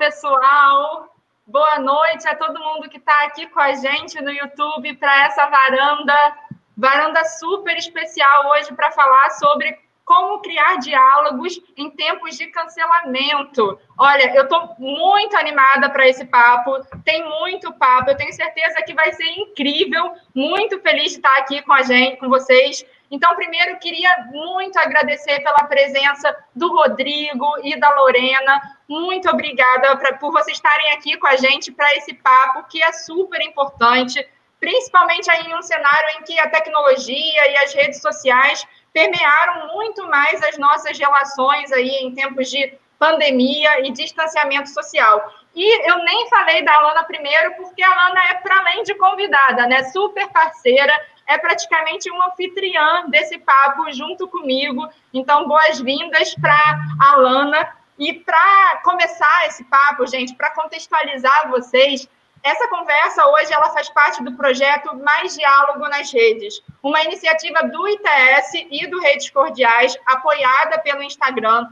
[0.00, 1.14] pessoal!
[1.46, 5.44] Boa noite a todo mundo que está aqui com a gente no YouTube para essa
[5.44, 6.36] varanda,
[6.74, 13.78] varanda super especial hoje para falar sobre como criar diálogos em tempos de cancelamento.
[13.98, 18.94] Olha, eu estou muito animada para esse papo, tem muito papo, eu tenho certeza que
[18.94, 22.86] vai ser incrível, muito feliz de estar aqui com a gente, com vocês.
[23.10, 28.60] Então, primeiro, queria muito agradecer pela presença do Rodrigo e da Lorena.
[28.88, 32.92] Muito obrigada pra, por vocês estarem aqui com a gente para esse papo, que é
[32.92, 34.24] super importante,
[34.60, 40.06] principalmente aí em um cenário em que a tecnologia e as redes sociais permearam muito
[40.08, 45.32] mais as nossas relações aí em tempos de pandemia e distanciamento social.
[45.54, 49.66] E eu nem falei da Alana primeiro, porque a Alana é, para além de convidada,
[49.66, 50.92] né, super parceira,
[51.30, 54.88] é praticamente uma anfitriã desse papo junto comigo.
[55.14, 56.52] Então, boas-vindas para
[57.00, 57.72] a Alana.
[57.96, 62.08] E para começar esse papo, gente, para contextualizar vocês,
[62.42, 67.86] essa conversa hoje ela faz parte do projeto Mais Diálogo nas Redes, uma iniciativa do
[67.86, 71.68] ITS e do Redes Cordiais, apoiada pelo Instagram.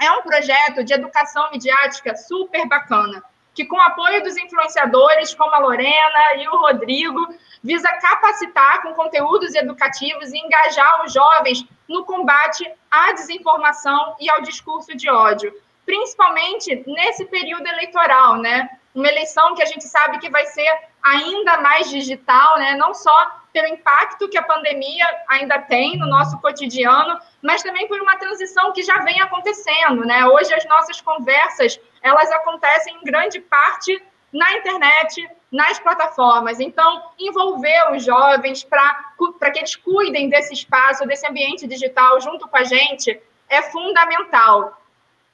[0.00, 3.22] É um projeto de educação midiática super bacana,
[3.54, 9.54] que com apoio dos influenciadores como a Lorena e o Rodrigo, visa capacitar com conteúdos
[9.54, 15.52] educativos e engajar os jovens no combate à desinformação e ao discurso de ódio,
[15.84, 18.68] principalmente nesse período eleitoral, né?
[18.94, 20.68] Uma eleição que a gente sabe que vai ser
[21.02, 22.76] ainda mais digital, né?
[22.76, 28.00] Não só pelo impacto que a pandemia ainda tem no nosso cotidiano, mas também por
[28.00, 30.24] uma transição que já vem acontecendo, né?
[30.26, 36.58] Hoje as nossas conversas, elas acontecem em grande parte na internet, nas plataformas.
[36.58, 42.56] Então, envolver os jovens para que eles cuidem desse espaço, desse ambiente digital junto com
[42.56, 44.80] a gente, é fundamental.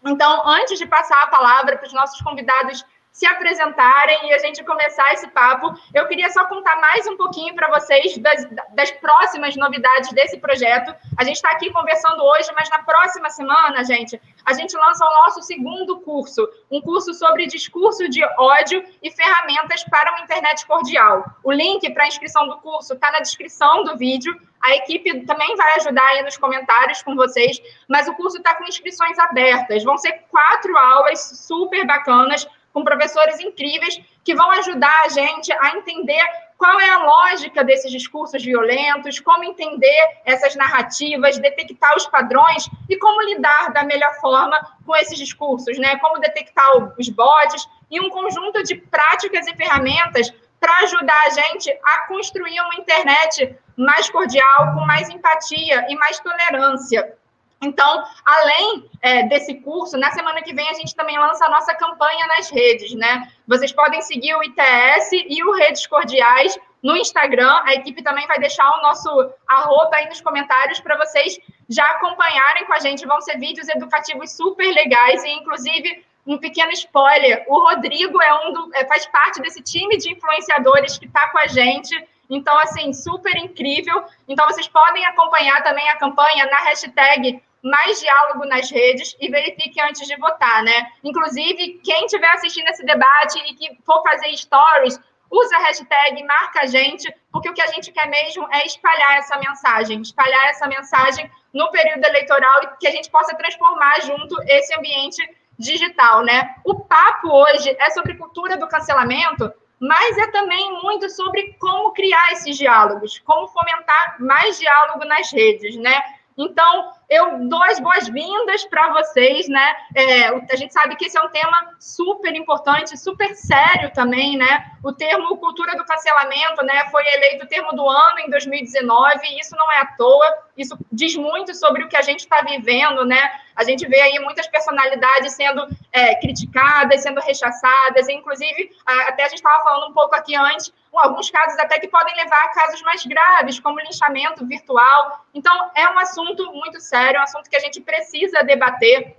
[0.04, 4.62] Então, antes de passar a palavra para os nossos convidados se apresentarem e a gente
[4.64, 5.72] começar esse papo.
[5.92, 10.94] Eu queria só contar mais um pouquinho para vocês das, das, próximas novidades desse projeto.
[11.16, 15.14] A gente está aqui conversando hoje, mas na próxima semana, gente, a gente lança o
[15.24, 21.24] nosso segundo curso, um curso sobre discurso de ódio e ferramentas para uma internet cordial.
[21.42, 24.34] O link para a inscrição do curso está na descrição do vídeo.
[24.62, 28.64] A equipe também vai ajudar aí nos comentários com vocês, mas o curso está com
[28.64, 29.84] inscrições abertas.
[29.84, 35.76] Vão ser quatro aulas super bacanas com professores incríveis que vão ajudar a gente a
[35.76, 36.22] entender
[36.56, 42.98] qual é a lógica desses discursos violentos, como entender essas narrativas, detectar os padrões e
[42.98, 45.96] como lidar da melhor forma com esses discursos, né?
[45.98, 46.66] Como detectar
[46.98, 52.60] os bots e um conjunto de práticas e ferramentas para ajudar a gente a construir
[52.60, 57.16] uma internet mais cordial, com mais empatia e mais tolerância.
[57.60, 61.74] Então, além é, desse curso, na semana que vem a gente também lança a nossa
[61.74, 63.30] campanha nas redes, né?
[63.46, 67.60] Vocês podem seguir o ITS e o Redes Cordiais no Instagram.
[67.64, 69.08] A equipe também vai deixar o nosso
[69.48, 73.06] arroba aí nos comentários para vocês já acompanharem com a gente.
[73.06, 78.52] Vão ser vídeos educativos super legais e, inclusive, um pequeno spoiler: o Rodrigo é um
[78.52, 81.92] do, é, faz parte desse time de influenciadores que está com a gente.
[82.30, 84.04] Então, assim, super incrível.
[84.28, 89.80] Então, vocês podem acompanhar também a campanha na hashtag mais diálogo nas redes e verifique
[89.80, 90.90] antes de votar, né?
[91.02, 96.62] Inclusive, quem estiver assistindo esse debate e que for fazer stories, usa a hashtag, marca
[96.62, 100.66] a gente, porque o que a gente quer mesmo é espalhar essa mensagem, espalhar essa
[100.66, 105.22] mensagem no período eleitoral e que a gente possa transformar junto esse ambiente
[105.58, 106.54] digital, né?
[106.64, 112.32] O papo hoje é sobre cultura do cancelamento, mas é também muito sobre como criar
[112.32, 116.00] esses diálogos, como fomentar mais diálogo nas redes, né?
[116.36, 119.76] Então, eu dou as boas-vindas para vocês, né?
[119.94, 124.72] É, a gente sabe que esse é um tema super importante, super sério também, né?
[124.84, 129.56] O termo cultura do cancelamento, né, foi eleito termo do ano em 2019, e isso
[129.56, 130.26] não é à toa,
[130.56, 133.30] isso diz muito sobre o que a gente está vivendo, né?
[133.56, 139.38] A gente vê aí muitas personalidades sendo é, criticadas, sendo rechaçadas, inclusive, até a gente
[139.38, 143.04] estava falando um pouco aqui antes, alguns casos até que podem levar a casos mais
[143.04, 145.24] graves, como linchamento virtual.
[145.32, 149.16] Então, é um assunto muito sério sério, é um assunto que a gente precisa debater.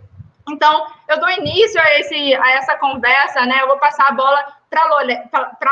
[0.49, 3.61] Então, eu dou início a, esse, a essa conversa, né?
[3.61, 4.81] Eu vou passar a bola para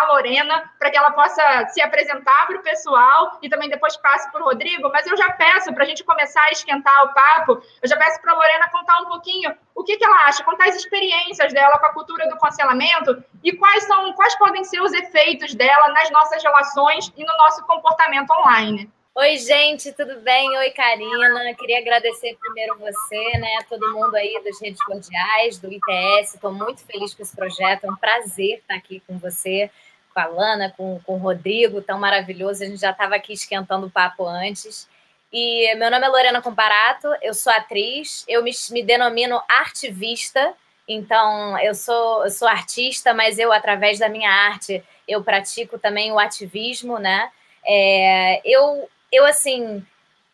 [0.01, 4.31] a Lorena, para que ela possa se apresentar para o pessoal e também depois passe
[4.31, 4.89] para o Rodrigo.
[4.91, 8.21] Mas eu já peço, para a gente começar a esquentar o papo, eu já peço
[8.21, 11.77] para a Lorena contar um pouquinho o que, que ela acha, contar as experiências dela
[11.79, 16.09] com a cultura do cancelamento e quais são, quais podem ser os efeitos dela nas
[16.11, 18.91] nossas relações e no nosso comportamento online.
[19.19, 20.47] Oi, gente, tudo bem?
[20.59, 21.51] Oi, Karina.
[21.55, 23.57] Queria agradecer primeiro você, né?
[23.67, 26.35] Todo mundo aí das redes cordiais, do ITS.
[26.35, 27.85] Estou muito feliz com esse projeto.
[27.85, 29.71] É um prazer estar aqui com você,
[30.13, 32.61] com a Lana, com, com o Rodrigo, tão maravilhoso.
[32.61, 34.87] A gente já estava aqui esquentando o papo antes.
[35.33, 40.53] E meu nome é Lorena Comparato, eu sou atriz, eu me, me denomino artivista.
[40.87, 46.11] Então, eu sou, eu sou artista, mas eu, através da minha arte, eu pratico também
[46.11, 47.31] o ativismo, né?
[47.65, 49.85] É, eu eu assim,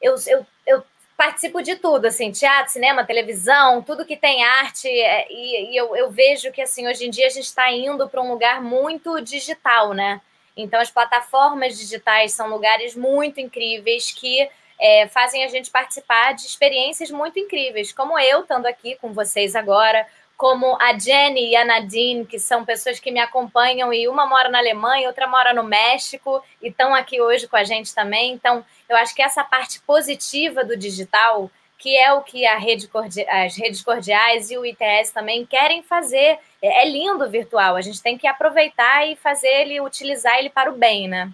[0.02, 0.84] eu, eu, eu
[1.16, 5.96] participo de tudo, assim, teatro, cinema, televisão, tudo que tem arte, é, e, e eu,
[5.96, 9.22] eu vejo que, assim, hoje em dia a gente está indo para um lugar muito
[9.22, 10.22] digital, né?
[10.56, 14.50] Então, as plataformas digitais são lugares muito incríveis que
[14.80, 19.56] é, fazem a gente participar de experiências muito incríveis, como eu estando aqui com vocês
[19.56, 24.26] agora, como a Jenny e a Nadine, que são pessoas que me acompanham, e uma
[24.26, 28.34] mora na Alemanha, outra mora no México, e estão aqui hoje com a gente também.
[28.34, 32.90] Então, eu acho que essa parte positiva do digital, que é o que rede
[33.30, 37.82] as redes cordiais e o ITS também querem fazer, é, é lindo o virtual, a
[37.82, 41.32] gente tem que aproveitar e fazer ele, utilizar ele para o bem, né?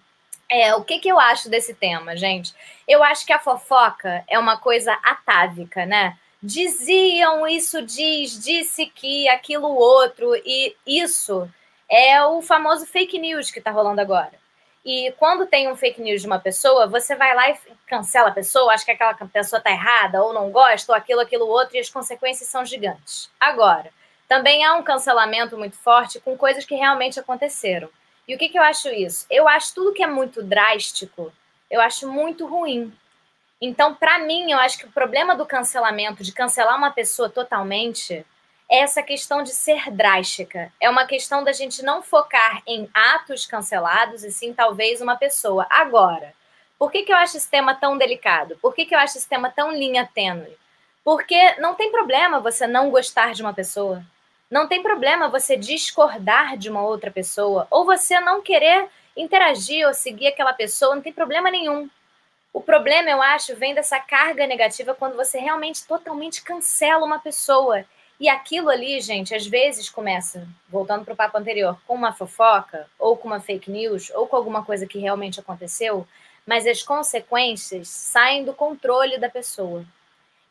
[0.52, 2.56] É, o que, que eu acho desse tema, gente?
[2.88, 6.18] Eu acho que a fofoca é uma coisa atávica, né?
[6.42, 11.50] Diziam, isso diz, disse que, aquilo outro, e isso
[11.90, 14.34] é o famoso fake news que está rolando agora.
[14.86, 18.34] E quando tem um fake news de uma pessoa, você vai lá e cancela a
[18.34, 21.80] pessoa, acha que aquela pessoa está errada, ou não gosta, ou aquilo, aquilo outro, e
[21.80, 23.30] as consequências são gigantes.
[23.40, 23.92] Agora,
[24.28, 27.90] também há um cancelamento muito forte com coisas que realmente aconteceram.
[28.28, 29.26] E o que, que eu acho isso?
[29.30, 31.34] Eu acho tudo que é muito drástico,
[31.70, 32.94] eu acho muito ruim.
[33.62, 38.26] Então, para mim, eu acho que o problema do cancelamento, de cancelar uma pessoa totalmente,
[38.70, 40.72] é essa questão de ser drástica.
[40.80, 45.68] É uma questão da gente não focar em atos cancelados e sim, talvez, uma pessoa.
[45.70, 46.34] Agora,
[46.78, 48.58] por que, que eu acho esse tema tão delicado?
[48.62, 50.58] Por que, que eu acho esse tema tão linha tênue?
[51.04, 54.02] Porque não tem problema você não gostar de uma pessoa.
[54.50, 57.68] Não tem problema você discordar de uma outra pessoa.
[57.70, 60.96] Ou você não querer interagir ou seguir aquela pessoa.
[60.96, 61.90] Não tem problema nenhum.
[62.52, 67.86] O problema, eu acho, vem dessa carga negativa quando você realmente totalmente cancela uma pessoa.
[68.20, 72.88] E aquilo ali, gente, às vezes começa, voltando para o papo anterior, com uma fofoca,
[72.98, 76.08] ou com uma fake news, ou com alguma coisa que realmente aconteceu,
[76.46, 79.86] mas as consequências saem do controle da pessoa.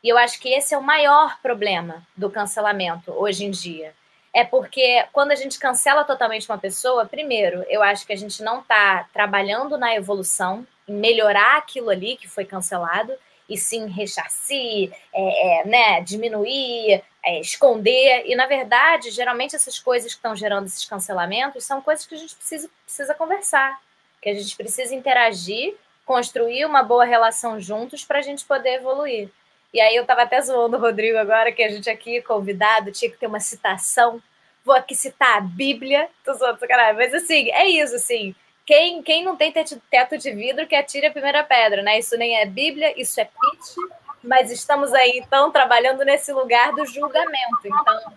[0.01, 3.93] E eu acho que esse é o maior problema do cancelamento hoje em dia.
[4.33, 8.43] É porque quando a gente cancela totalmente uma pessoa, primeiro, eu acho que a gente
[8.43, 13.13] não está trabalhando na evolução melhorar aquilo ali que foi cancelado,
[13.49, 18.23] e sim rechassi, é, é, né, diminuir, é, esconder.
[18.25, 22.17] E, na verdade, geralmente essas coisas que estão gerando esses cancelamentos são coisas que a
[22.17, 23.81] gente precisa, precisa conversar,
[24.21, 25.75] que a gente precisa interagir,
[26.05, 29.29] construir uma boa relação juntos para a gente poder evoluir.
[29.73, 33.11] E aí eu estava até zoando o Rodrigo agora, que a gente aqui, convidado, tinha
[33.11, 34.21] que ter uma citação.
[34.65, 36.97] Vou aqui citar a Bíblia, tô zoando, caralho.
[36.97, 38.35] Mas assim, é isso, assim
[38.69, 41.97] quem, quem não tem teto de vidro que atire a primeira pedra, né?
[41.97, 43.75] Isso nem é Bíblia, isso é pitch,
[44.23, 47.65] mas estamos aí, então, trabalhando nesse lugar do julgamento.
[47.65, 48.13] Então,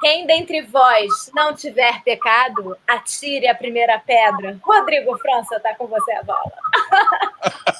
[0.00, 4.56] quem dentre vós não tiver pecado, atire a primeira pedra.
[4.62, 6.52] Rodrigo França, está com você a bola.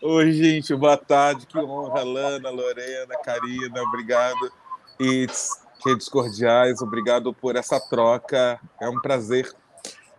[0.00, 1.46] Oi, gente, boa tarde.
[1.46, 4.50] Que honra, Lana, Lorena, Karina, obrigado.
[4.98, 5.26] E
[5.84, 8.58] redes cordiais, obrigado por essa troca.
[8.80, 9.54] É um prazer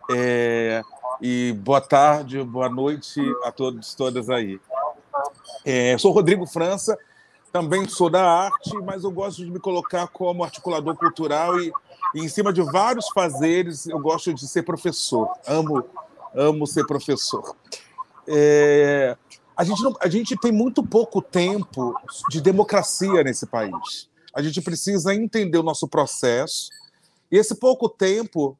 [0.08, 0.80] é,
[1.20, 4.60] e boa tarde, boa noite a todos todas aí.
[5.64, 6.96] É, sou Rodrigo França,
[7.52, 11.72] também sou da arte, mas eu gosto de me colocar como articulador cultural e,
[12.14, 15.28] e em cima de vários fazeres eu gosto de ser professor.
[15.48, 15.84] Amo,
[16.32, 17.56] amo ser professor.
[18.28, 19.16] É,
[19.56, 21.94] a, gente não, a gente tem muito pouco tempo
[22.30, 24.08] de democracia nesse país.
[24.34, 26.70] A gente precisa entender o nosso processo.
[27.30, 28.56] E esse pouco tempo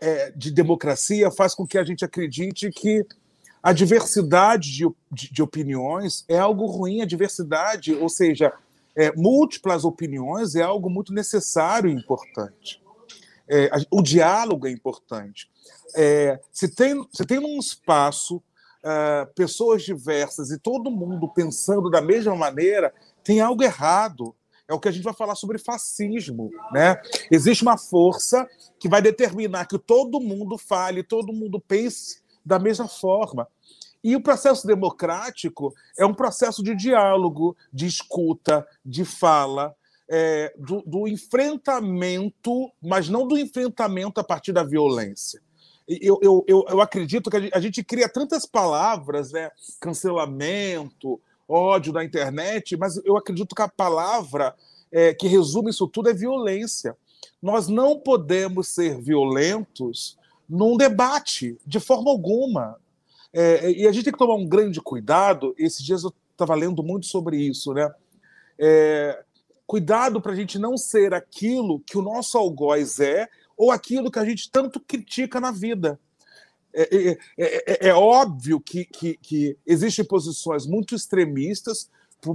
[0.00, 3.06] é, de democracia faz com que a gente acredite que
[3.62, 8.52] a diversidade de, de, de opiniões é algo ruim, a diversidade, ou seja,
[8.96, 12.82] é, múltiplas opiniões é algo muito necessário e importante.
[13.48, 15.50] É, o diálogo é importante.
[15.96, 18.42] É, se, tem, se tem num espaço
[18.84, 24.34] é, pessoas diversas e todo mundo pensando da mesma maneira, tem algo errado
[24.70, 26.48] é o que a gente vai falar sobre fascismo.
[26.70, 26.96] Né?
[27.28, 32.86] Existe uma força que vai determinar que todo mundo fale, todo mundo pense da mesma
[32.86, 33.48] forma.
[34.02, 39.74] E o processo democrático é um processo de diálogo, de escuta, de fala,
[40.08, 45.42] é, do, do, enfrentamento, mas não do enfrentamento a partir da violência.
[46.00, 49.50] Eu, eu, eu, eu acredito que a gente, cria tantas palavras, né?
[49.80, 54.54] Cancelamento, ódio na internet, mas eu acredito que a palavra
[54.92, 56.96] é, que resume isso tudo é violência.
[57.42, 60.16] Nós não podemos ser violentos
[60.48, 62.76] num debate, de forma alguma.
[63.32, 65.54] É, e a gente tem que tomar um grande cuidado.
[65.58, 67.90] Esses dias eu estava lendo muito sobre isso, né?
[68.58, 69.24] É,
[69.66, 73.28] cuidado para a gente não ser aquilo que o nosso algoz é
[73.60, 76.00] ou aquilo que a gente tanto critica na vida.
[76.72, 81.90] É, é, é, é óbvio que, que, que, existem posições muito extremistas,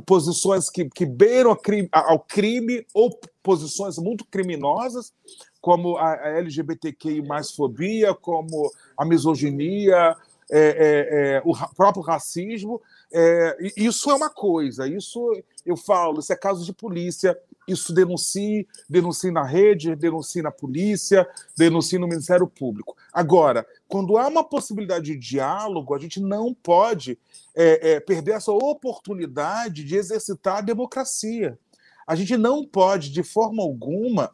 [0.06, 1.58] posições que, que beiram
[1.92, 5.12] ao crime ou posições muito criminosas,
[5.60, 7.24] como a, a LGBTQI
[7.56, 10.16] fobia, como a misoginia,
[10.52, 12.80] é, é, é, o próprio racismo.
[13.12, 17.36] É, isso é uma coisa, isso eu falo, isso é caso de polícia,
[17.68, 22.96] isso denuncie, denuncie na rede, denuncie na polícia, denuncie no Ministério Público.
[23.12, 27.18] Agora, quando há uma possibilidade de diálogo, a gente não pode
[27.56, 31.58] é, é, perder essa oportunidade de exercitar a democracia.
[32.06, 34.32] A gente não pode, de forma alguma,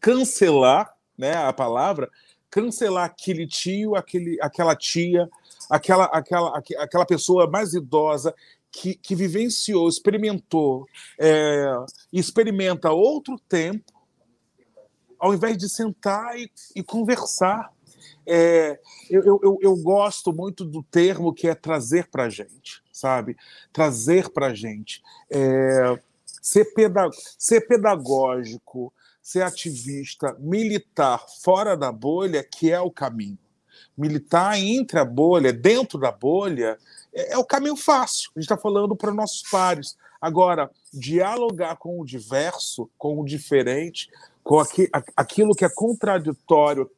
[0.00, 2.10] cancelar né, a palavra,
[2.50, 5.28] cancelar aquele tio, aquele, aquela tia,
[5.70, 8.34] aquela, aquela, aquela pessoa mais idosa
[8.76, 10.86] que, que vivenciou, experimentou,
[11.18, 11.64] é,
[12.12, 13.90] experimenta outro tempo,
[15.18, 17.72] ao invés de sentar e, e conversar.
[18.26, 18.78] É,
[19.08, 23.36] eu, eu, eu, gosto muito do termo que é trazer para a gente, sabe?
[23.72, 25.00] Trazer para a gente.
[25.30, 25.98] É,
[26.42, 26.66] ser,
[27.38, 28.92] ser pedagógico,
[29.22, 33.38] ser ativista, militar fora da bolha, que é o caminho.
[33.96, 36.78] Militar entre a bolha, dentro da bolha,
[37.14, 38.30] é, é o caminho fácil.
[38.36, 39.96] A gente está falando para nossos pares.
[40.20, 44.10] Agora, dialogar com o diverso, com o diferente,
[44.42, 46.90] com aqui, aquilo que é contraditório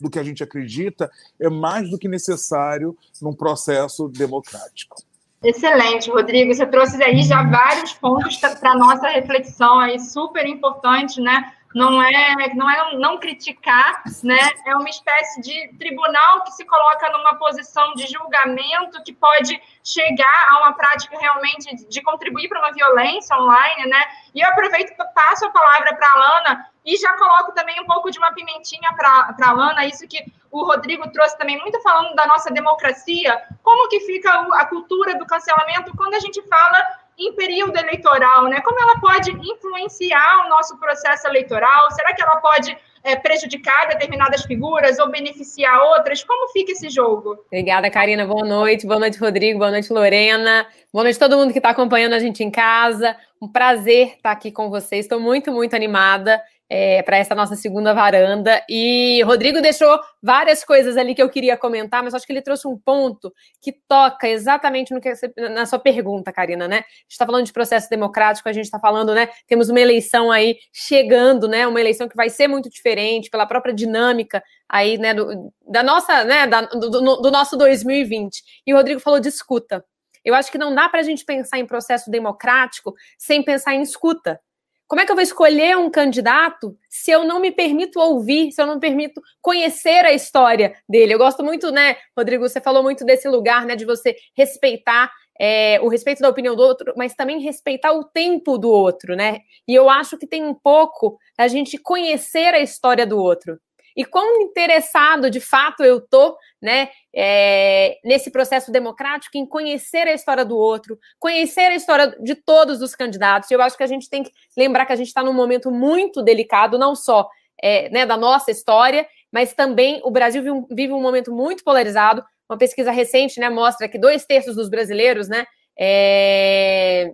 [0.00, 4.96] do que a gente acredita, é mais do que necessário num processo democrático.
[5.42, 6.52] Excelente, Rodrigo.
[6.52, 11.52] Você trouxe aí já vários pontos para a nossa reflexão aí, super importante, né?
[11.76, 14.38] Não é, não é não criticar, né?
[14.64, 20.48] É uma espécie de tribunal que se coloca numa posição de julgamento que pode chegar
[20.52, 24.02] a uma prática realmente de contribuir para uma violência online, né?
[24.34, 28.10] E eu aproveito passo a palavra para a Alana e já coloco também um pouco
[28.10, 32.26] de uma pimentinha para a Lana, isso que o Rodrigo trouxe também, muito falando da
[32.26, 36.78] nossa democracia, como que fica a cultura do cancelamento quando a gente fala
[37.18, 38.60] em período eleitoral, né?
[38.60, 41.90] Como ela pode influenciar o nosso processo eleitoral?
[41.92, 46.22] Será que ela pode é, prejudicar determinadas figuras ou beneficiar outras?
[46.22, 47.38] Como fica esse jogo?
[47.46, 48.26] Obrigada, Karina.
[48.26, 48.86] Boa noite.
[48.86, 49.58] Boa noite, Rodrigo.
[49.58, 50.66] Boa noite, Lorena.
[50.92, 53.16] Boa noite a todo mundo que está acompanhando a gente em casa.
[53.40, 55.06] Um prazer estar aqui com vocês.
[55.06, 58.62] Estou muito, muito animada é, para essa nossa segunda varanda.
[58.68, 62.66] E Rodrigo deixou várias coisas ali que eu queria comentar, mas acho que ele trouxe
[62.66, 63.32] um ponto
[63.62, 66.76] que toca exatamente no que na sua pergunta, Karina, né?
[66.76, 69.28] A gente está falando de processo democrático, a gente está falando, né?
[69.46, 71.66] Temos uma eleição aí chegando, né?
[71.66, 75.14] Uma eleição que vai ser muito diferente pela própria dinâmica aí, né?
[75.14, 76.46] Do, da nossa, né?
[76.46, 78.42] Da, do, do, do nosso 2020.
[78.66, 79.84] E o Rodrigo falou de escuta.
[80.24, 83.82] Eu acho que não dá para a gente pensar em processo democrático sem pensar em
[83.82, 84.40] escuta.
[84.88, 88.62] Como é que eu vou escolher um candidato se eu não me permito ouvir, se
[88.62, 91.14] eu não me permito conhecer a história dele?
[91.14, 92.48] Eu gosto muito, né, Rodrigo?
[92.48, 96.62] Você falou muito desse lugar, né, de você respeitar é, o respeito da opinião do
[96.62, 99.40] outro, mas também respeitar o tempo do outro, né?
[99.68, 103.58] E eu acho que tem um pouco a gente conhecer a história do outro
[103.96, 110.12] e quão interessado de fato eu tô, né, é, nesse processo democrático em conhecer a
[110.12, 113.50] história do outro, conhecer a história de todos os candidatos.
[113.50, 116.22] Eu acho que a gente tem que lembrar que a gente está num momento muito
[116.22, 117.26] delicado, não só
[117.62, 121.64] é, né, da nossa história, mas também o Brasil vive um, vive um, momento muito
[121.64, 122.22] polarizado.
[122.48, 125.46] Uma pesquisa recente, né, mostra que dois terços dos brasileiros, né,
[125.78, 127.12] é,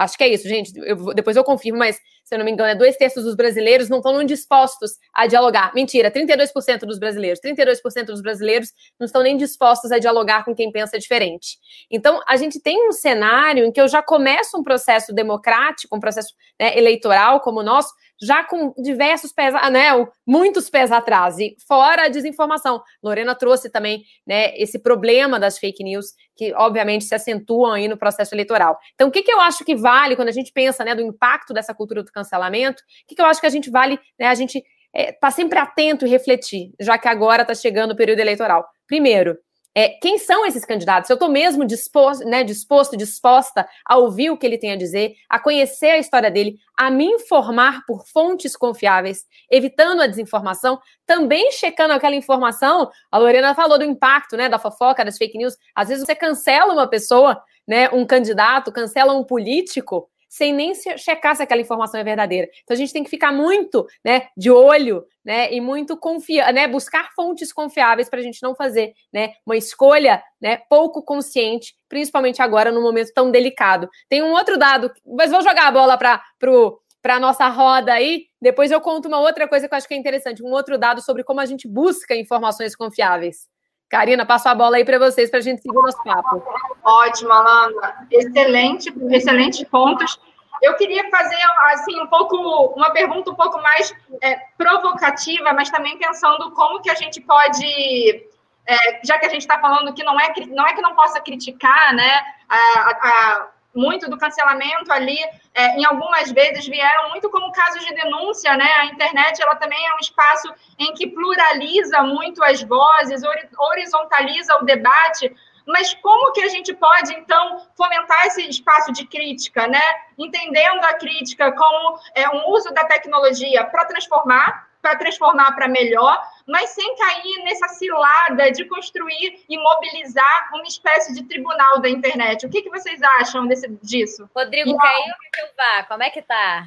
[0.00, 0.72] Acho que é isso, gente.
[0.76, 3.90] Eu, depois eu confirmo, mas se eu não me engano, é dois terços dos brasileiros
[3.90, 5.74] não estão dispostos a dialogar.
[5.74, 7.38] Mentira, 32% dos brasileiros.
[7.44, 11.58] 32% dos brasileiros não estão nem dispostos a dialogar com quem pensa diferente.
[11.90, 16.00] Então, a gente tem um cenário em que eu já começo um processo democrático, um
[16.00, 19.88] processo né, eleitoral como o nosso, já com diversos pés, né,
[20.26, 22.82] muitos pés atrás, e fora a desinformação.
[23.02, 27.96] Lorena trouxe também né, esse problema das fake news, que obviamente se acentuam aí no
[27.96, 28.78] processo eleitoral.
[28.94, 31.54] Então, o que, que eu acho que vale quando a gente pensa né, do impacto
[31.54, 32.82] dessa cultura do cancelamento?
[32.82, 34.62] O que, que eu acho que a gente vale, né, a gente
[34.94, 38.66] é, tá sempre atento e refletir, já que agora está chegando o período eleitoral.
[38.86, 39.38] Primeiro,
[39.74, 41.08] é, quem são esses candidatos?
[41.08, 45.14] Eu estou mesmo disposto, né, disposto, disposta a ouvir o que ele tem a dizer,
[45.28, 51.52] a conhecer a história dele, a me informar por fontes confiáveis, evitando a desinformação, também
[51.52, 52.90] checando aquela informação.
[53.12, 55.56] A Lorena falou do impacto, né, da fofoca, das fake news.
[55.74, 61.34] Às vezes você cancela uma pessoa, né, um candidato, cancela um político, sem nem checar
[61.36, 62.48] se aquela informação é verdadeira.
[62.62, 66.68] Então a gente tem que ficar muito, né, de olho, né, e muito confiar, né,
[66.68, 72.40] buscar fontes confiáveis para a gente não fazer, né, uma escolha, né, pouco consciente, principalmente
[72.40, 73.88] agora num momento tão delicado.
[74.08, 77.94] Tem um outro dado, mas vou jogar a bola para pro para a nossa roda
[77.94, 78.26] aí.
[78.42, 81.00] Depois eu conto uma outra coisa que eu acho que é interessante, um outro dado
[81.00, 83.48] sobre como a gente busca informações confiáveis.
[83.90, 86.42] Karina, passo a bola aí para vocês para a gente seguir nosso papo.
[86.84, 88.06] Ótimo, Alana.
[88.08, 90.18] Excelente, excelentes pontos.
[90.62, 91.38] Eu queria fazer
[91.72, 92.36] assim um pouco
[92.76, 93.92] uma pergunta um pouco mais
[94.22, 98.26] é, provocativa, mas também pensando como que a gente pode,
[98.66, 101.20] é, já que a gente está falando que não é não é que não possa
[101.20, 102.22] criticar, né?
[102.48, 105.18] A, a, muito do cancelamento ali,
[105.54, 108.70] é, em algumas vezes vieram muito como casos de denúncia, né?
[108.78, 113.22] A internet ela também é um espaço em que pluraliza muito as vozes,
[113.58, 115.34] horizontaliza o debate,
[115.66, 119.82] mas como que a gente pode, então, fomentar esse espaço de crítica, né?
[120.18, 126.20] Entendendo a crítica como é, um uso da tecnologia para transformar, para transformar para melhor,
[126.46, 132.46] mas sem cair nessa cilada de construir e mobilizar uma espécie de tribunal da internet.
[132.46, 134.28] O que, que vocês acham desse, disso?
[134.34, 135.84] Rodrigo, caiu que eu vá?
[135.84, 136.66] Como é que tá?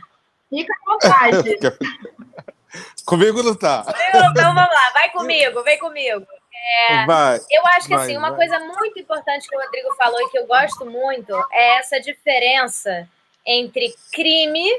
[0.50, 1.60] Fica à vontade.
[3.06, 3.84] comigo não tá.
[4.10, 6.26] Então vamos lá, vai comigo, vem comigo.
[6.90, 8.48] É, vai, eu acho que vai, assim, uma vai.
[8.48, 13.08] coisa muito importante que o Rodrigo falou e que eu gosto muito é essa diferença
[13.46, 14.70] entre crime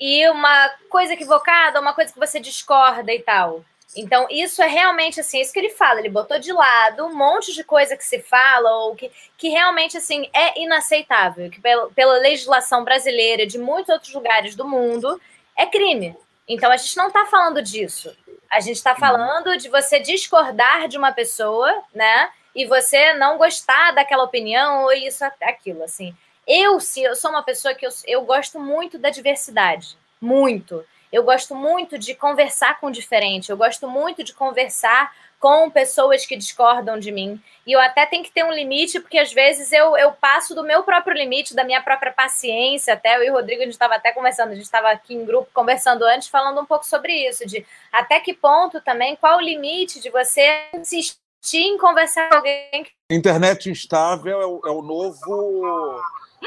[0.00, 3.64] e uma coisa equivocada, uma coisa que você discorda e tal.
[3.96, 7.54] Então, isso é realmente assim, isso que ele fala, ele botou de lado um monte
[7.54, 12.18] de coisa que se fala, ou que, que realmente assim é inaceitável, que pela, pela
[12.18, 15.20] legislação brasileira de muitos outros lugares do mundo
[15.56, 16.14] é crime.
[16.46, 18.14] Então a gente não está falando disso.
[18.50, 22.30] A gente está falando de você discordar de uma pessoa, né?
[22.54, 26.16] E você não gostar daquela opinião ou isso, aquilo, assim.
[26.48, 29.98] Eu, sim, eu sou uma pessoa que eu, eu gosto muito da diversidade.
[30.18, 30.82] Muito.
[31.12, 36.36] Eu gosto muito de conversar com diferente, eu gosto muito de conversar com pessoas que
[36.36, 37.40] discordam de mim.
[37.66, 40.64] E eu até tenho que ter um limite, porque às vezes eu, eu passo do
[40.64, 42.94] meu próprio limite, da minha própria paciência.
[42.94, 45.24] Até eu e o Rodrigo, a gente estava até conversando, a gente estava aqui em
[45.24, 49.42] grupo conversando antes, falando um pouco sobre isso, de até que ponto também, qual o
[49.42, 51.18] limite de você insistir
[51.54, 52.86] em conversar com alguém.
[53.10, 56.02] Internet instável é o, é o novo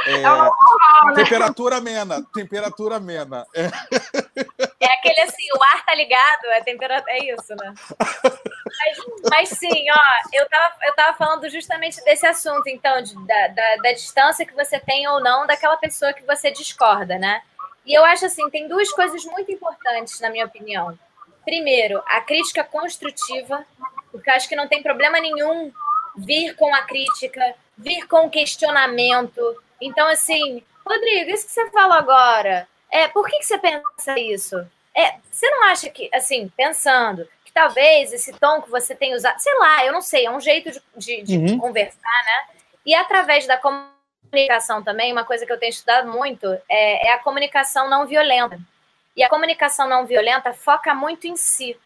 [0.06, 0.52] é, é né?
[1.16, 3.46] Temperatura amena, temperatura amena.
[3.54, 3.66] É.
[4.80, 4.94] é.
[4.94, 7.74] aquele assim, o ar tá ligado, é temperatura, é isso, né?
[8.00, 8.98] Mas,
[9.30, 10.02] mas, sim, ó,
[10.34, 14.54] eu tava, eu tava falando justamente desse assunto, então, de, da, da, da distância que
[14.54, 17.42] você tem ou não daquela pessoa que você discorda, né?
[17.86, 20.98] E eu acho assim, tem duas coisas muito importantes, na minha opinião.
[21.44, 23.66] Primeiro, a crítica construtiva,
[24.12, 25.72] porque eu acho que não tem problema nenhum
[26.16, 29.42] vir com a crítica, vir com o questionamento,
[29.82, 34.58] então, assim, Rodrigo, isso que você falou agora, é, por que, que você pensa isso?
[34.96, 39.40] É, você não acha que, assim, pensando, que talvez esse tom que você tem usado,
[39.40, 41.60] sei lá, eu não sei, é um jeito de, de, de uhum.
[41.60, 42.56] conversar, né?
[42.86, 47.20] E através da comunicação também, uma coisa que eu tenho estudado muito é, é a
[47.20, 48.60] comunicação não violenta.
[49.16, 51.78] E a comunicação não violenta foca muito em si.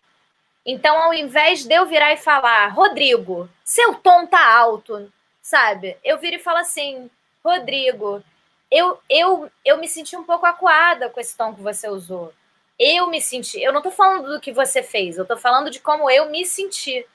[0.65, 5.97] Então, ao invés de eu virar e falar, Rodrigo, seu tom tá alto, sabe?
[6.03, 7.09] Eu viro e falo assim,
[7.45, 8.23] Rodrigo,
[8.71, 12.33] eu, eu, eu me senti um pouco acuada com esse tom que você usou.
[12.79, 13.61] Eu me senti.
[13.61, 16.43] Eu não estou falando do que você fez, eu estou falando de como eu me
[16.43, 17.05] senti.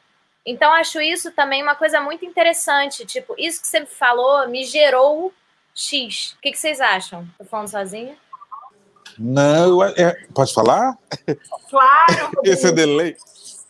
[0.46, 3.04] Então, acho isso também uma coisa muito interessante.
[3.04, 5.34] Tipo, isso que você me falou me gerou
[5.74, 6.34] X.
[6.38, 7.26] O que, que vocês acham?
[7.32, 8.16] Estou falando sozinha?
[9.18, 10.96] Não, é, é, pode falar?
[11.68, 12.30] Claro!
[12.44, 13.16] Esse é delay.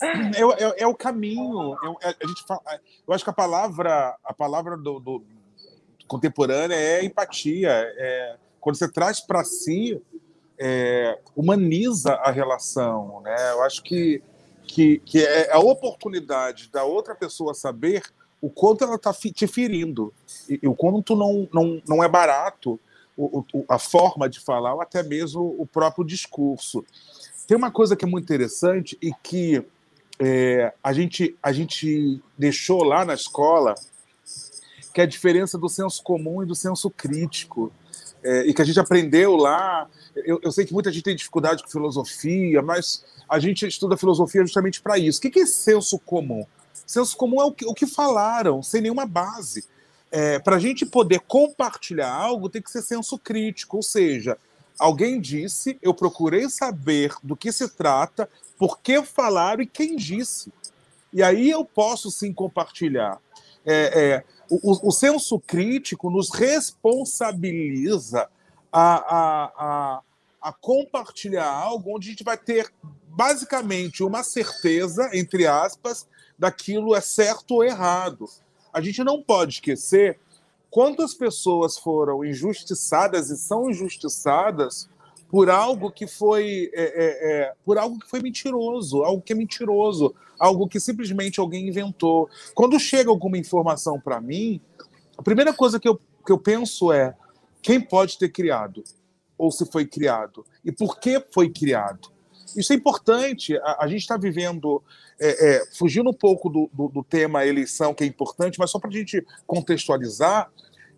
[0.00, 1.76] É, é, é o caminho.
[2.02, 2.60] É, a gente fala,
[3.08, 5.24] eu acho que a palavra, a palavra do, do
[6.10, 7.70] contemporânea é empatia.
[7.70, 10.02] É, quando você traz para si,
[10.58, 13.20] é, humaniza a relação.
[13.22, 13.52] Né?
[13.52, 14.20] Eu acho que,
[14.64, 18.02] que, que é a oportunidade da outra pessoa saber
[18.42, 20.12] o quanto ela está te ferindo
[20.48, 22.80] e, e, o quanto não, não, não é barato
[23.16, 26.84] o, o, a forma de falar ou até mesmo o próprio discurso.
[27.46, 29.64] Tem uma coisa que é muito interessante e que
[30.18, 33.74] é, a, gente, a gente deixou lá na escola
[34.92, 37.72] que é a diferença do senso comum e do senso crítico.
[38.22, 39.88] É, e que a gente aprendeu lá.
[40.14, 44.42] Eu, eu, sei que muita gente tem dificuldade com filosofia, mas a gente estuda filosofia
[44.42, 45.18] justamente para isso.
[45.18, 46.44] O que é senso comum?
[46.86, 49.64] Senso comum é o que, o que falaram, sem nenhuma base.
[50.10, 54.36] É, Para a gente poder compartilhar algo, tem que ser senso crítico, ou seja,
[54.78, 60.52] alguém disse, eu procurei saber do que se trata, por que falaram e quem disse.
[61.12, 63.18] E aí eu posso sim compartilhar.
[63.64, 68.28] É, é, o, o, senso crítico nos responsabiliza
[68.72, 70.02] a, a, a,
[70.42, 72.72] a compartilhar algo onde a gente vai ter
[73.08, 76.06] basicamente uma certeza, entre aspas,
[76.38, 78.28] daquilo é certo ou errado.
[78.72, 80.18] A gente não pode esquecer
[80.70, 84.88] quantas pessoas foram injustiçadas e são injustiçadas
[85.30, 89.36] por algo que foi é, é, é, por algo que foi mentiroso, algo que é
[89.36, 92.28] mentiroso, algo que simplesmente alguém inventou.
[92.54, 94.60] Quando chega alguma informação para mim,
[95.16, 97.14] a primeira coisa que eu, que eu penso é
[97.62, 98.82] quem pode ter criado
[99.38, 102.10] ou se foi criado e por que foi criado.
[102.56, 103.56] Isso é importante.
[103.58, 104.82] A, a gente está vivendo,
[105.20, 108.80] é, é, fugindo um pouco do, do, do, tema eleição, que é importante, mas só
[108.80, 110.50] para a gente contextualizar,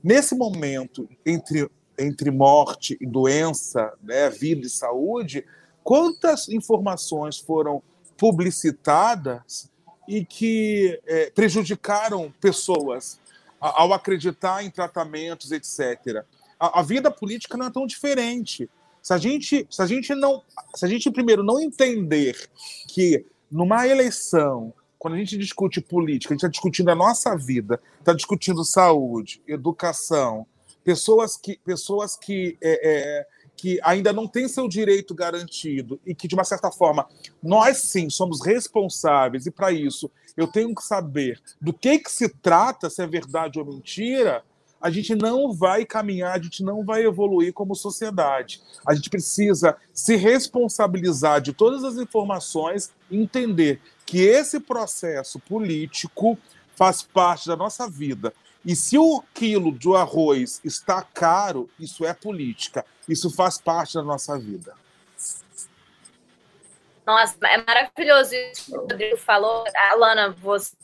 [0.03, 5.45] nesse momento entre, entre morte e doença, né, vida e saúde,
[5.83, 7.83] quantas informações foram
[8.17, 9.71] publicitadas
[10.07, 13.21] e que é, prejudicaram pessoas
[13.61, 16.25] ao acreditar em tratamentos, etc.
[16.59, 18.69] A, a vida política não é tão diferente.
[19.01, 20.43] Se a gente, se a gente não,
[20.75, 22.51] se a gente primeiro não entender
[22.89, 27.81] que numa eleição, quando a gente discute política, a gente está discutindo a nossa vida,
[27.99, 30.47] está discutindo saúde, educação,
[30.85, 36.29] pessoas que, pessoas que, é, é, que ainda não têm seu direito garantido e que,
[36.29, 37.07] de uma certa forma,
[37.43, 42.29] nós sim somos responsáveis, e para isso eu tenho que saber do que, que se
[42.29, 44.43] trata, se é verdade ou mentira,
[44.83, 48.61] a gente não vai caminhar, a gente não vai evoluir como sociedade.
[48.85, 56.37] A gente precisa se responsabilizar de todas as informações entender que esse processo político
[56.75, 58.35] faz parte da nossa vida.
[58.65, 62.85] E se o quilo de arroz está caro, isso é política.
[63.09, 64.75] Isso faz parte da nossa vida.
[67.05, 69.65] Nossa, é maravilhoso isso que o Rodrigo falou.
[69.91, 70.77] Alana, você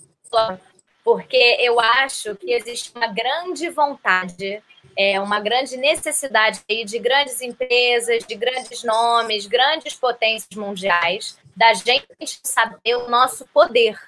[1.04, 4.62] porque eu acho que existe uma grande vontade,
[4.94, 11.72] é, uma grande necessidade aí de grandes empresas, de grandes nomes, grandes potências mundiais, da
[11.72, 13.98] gente saber o nosso poder,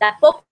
[0.00, 0.51] da população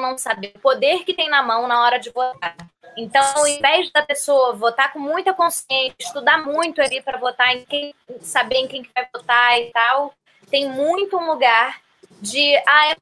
[0.00, 2.56] não saber o poder que tem na mão na hora de votar.
[2.96, 7.64] Então, ao invés da pessoa votar com muita consciência, estudar muito ali para votar em
[7.64, 10.14] quem, saber em quem vai votar e tal,
[10.50, 11.80] tem muito lugar
[12.20, 12.96] de ah, é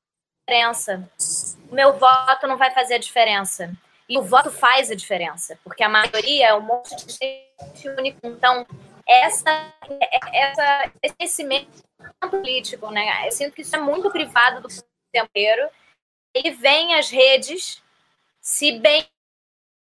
[0.47, 1.09] diferença
[1.75, 3.71] meu voto não vai fazer a diferença.
[4.09, 8.19] E o voto faz a diferença, porque a maioria é um monte de gente única.
[8.23, 8.67] Então,
[9.07, 9.73] essa,
[10.33, 11.83] essa, esse conhecimento
[12.31, 13.27] político, né?
[13.27, 14.69] Eu sinto que isso é muito privado do
[15.11, 15.69] tempero.
[16.35, 17.83] E vem as redes,
[18.41, 19.07] se bem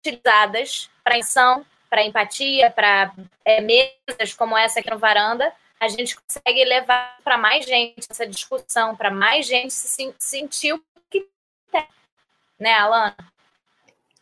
[0.01, 3.13] utilizadas para ação, para empatia, para
[3.45, 8.27] é, mesas como essa aqui no Varanda, a gente consegue levar para mais gente essa
[8.27, 10.85] discussão, para mais gente se sentir o
[12.59, 13.17] né, Alana?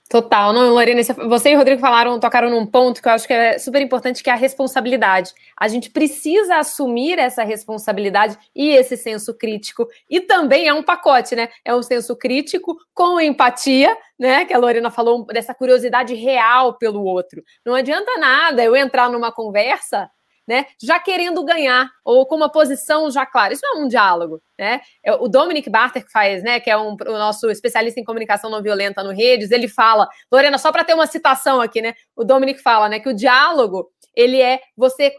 [0.09, 3.33] Total, não, Lorena, você e o Rodrigo falaram, tocaram num ponto que eu acho que
[3.33, 5.33] é super importante, que é a responsabilidade.
[5.57, 9.89] A gente precisa assumir essa responsabilidade e esse senso crítico.
[10.09, 11.49] E também é um pacote, né?
[11.65, 14.45] É um senso crítico com empatia, né?
[14.45, 17.43] Que a Lorena falou dessa curiosidade real pelo outro.
[17.65, 20.09] Não adianta nada eu entrar numa conversa
[20.47, 23.53] né, já querendo ganhar ou com uma posição já clara.
[23.53, 24.81] Isso não é um diálogo, né?
[25.05, 28.49] É, o Dominic Barter que faz, né, que é um, o nosso especialista em comunicação
[28.49, 31.95] não violenta no redes, ele fala, Lorena, só para ter uma citação aqui, né?
[32.15, 35.13] O Dominic fala, né, que o diálogo ele é você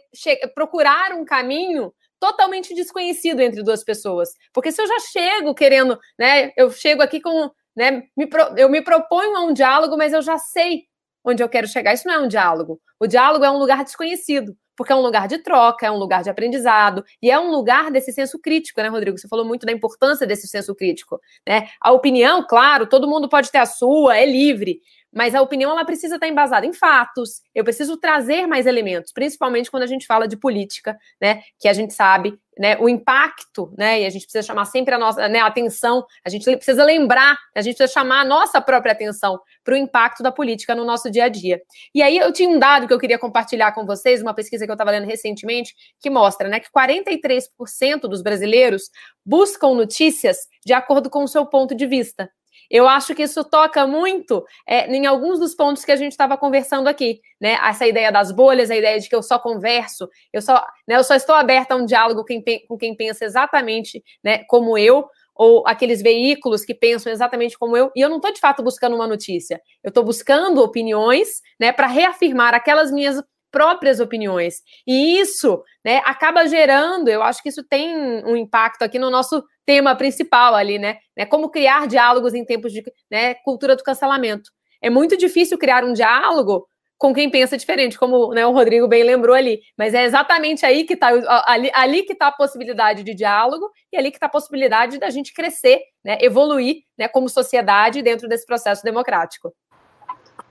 [0.55, 4.29] procurar um caminho totalmente desconhecido entre duas pessoas.
[4.51, 8.69] Porque se eu já chego querendo, né, eu chego aqui com, né, me pro, eu
[8.69, 10.83] me proponho a um diálogo, mas eu já sei
[11.23, 11.93] onde eu quero chegar.
[11.93, 12.79] Isso não é um diálogo.
[12.99, 16.23] O diálogo é um lugar desconhecido porque é um lugar de troca, é um lugar
[16.23, 19.17] de aprendizado e é um lugar desse senso crítico, né, Rodrigo?
[19.17, 21.67] Você falou muito da importância desse senso crítico, né?
[21.81, 24.79] A opinião, claro, todo mundo pode ter a sua, é livre,
[25.17, 27.41] mas a opinião ela precisa estar embasada em fatos.
[27.55, 31.41] Eu preciso trazer mais elementos, principalmente quando a gente fala de política, né?
[31.59, 32.77] Que a gente sabe, né?
[32.77, 34.01] O impacto, né?
[34.01, 36.05] E a gente precisa chamar sempre a nossa né, atenção.
[36.23, 40.21] A gente precisa lembrar, a gente precisa chamar a nossa própria atenção para o impacto
[40.21, 41.59] da política no nosso dia a dia.
[41.95, 44.71] E aí eu tinha um dado que eu queria compartilhar com vocês, uma pesquisa que
[44.71, 46.59] eu estava lendo recentemente, que mostra, né?
[46.59, 48.83] Que 43% dos brasileiros
[49.25, 52.29] buscam notícias de acordo com o seu ponto de vista.
[52.69, 56.37] Eu acho que isso toca muito é, em alguns dos pontos que a gente estava
[56.37, 57.57] conversando aqui, né?
[57.63, 61.03] Essa ideia das bolhas, a ideia de que eu só converso, eu só, né, eu
[61.03, 62.25] só estou aberta a um diálogo
[62.67, 67.91] com quem, pensa exatamente né, como eu, ou aqueles veículos que pensam exatamente como eu,
[67.95, 71.87] e eu não estou de fato buscando uma notícia, eu estou buscando opiniões, né, para
[71.87, 74.61] reafirmar aquelas minhas próprias opiniões.
[74.85, 79.43] E isso, né, acaba gerando, eu acho que isso tem um impacto aqui no nosso
[79.67, 84.49] tema principal ali, né, né como criar diálogos em tempos de né, cultura do cancelamento.
[84.81, 86.65] É muito difícil criar um diálogo
[86.97, 89.59] com quem pensa diferente, como né, o Rodrigo bem lembrou ali.
[89.77, 91.09] Mas é exatamente aí que está
[91.45, 95.09] ali, ali que está a possibilidade de diálogo e ali que está a possibilidade da
[95.09, 99.53] gente crescer, né, evoluir né, como sociedade dentro desse processo democrático.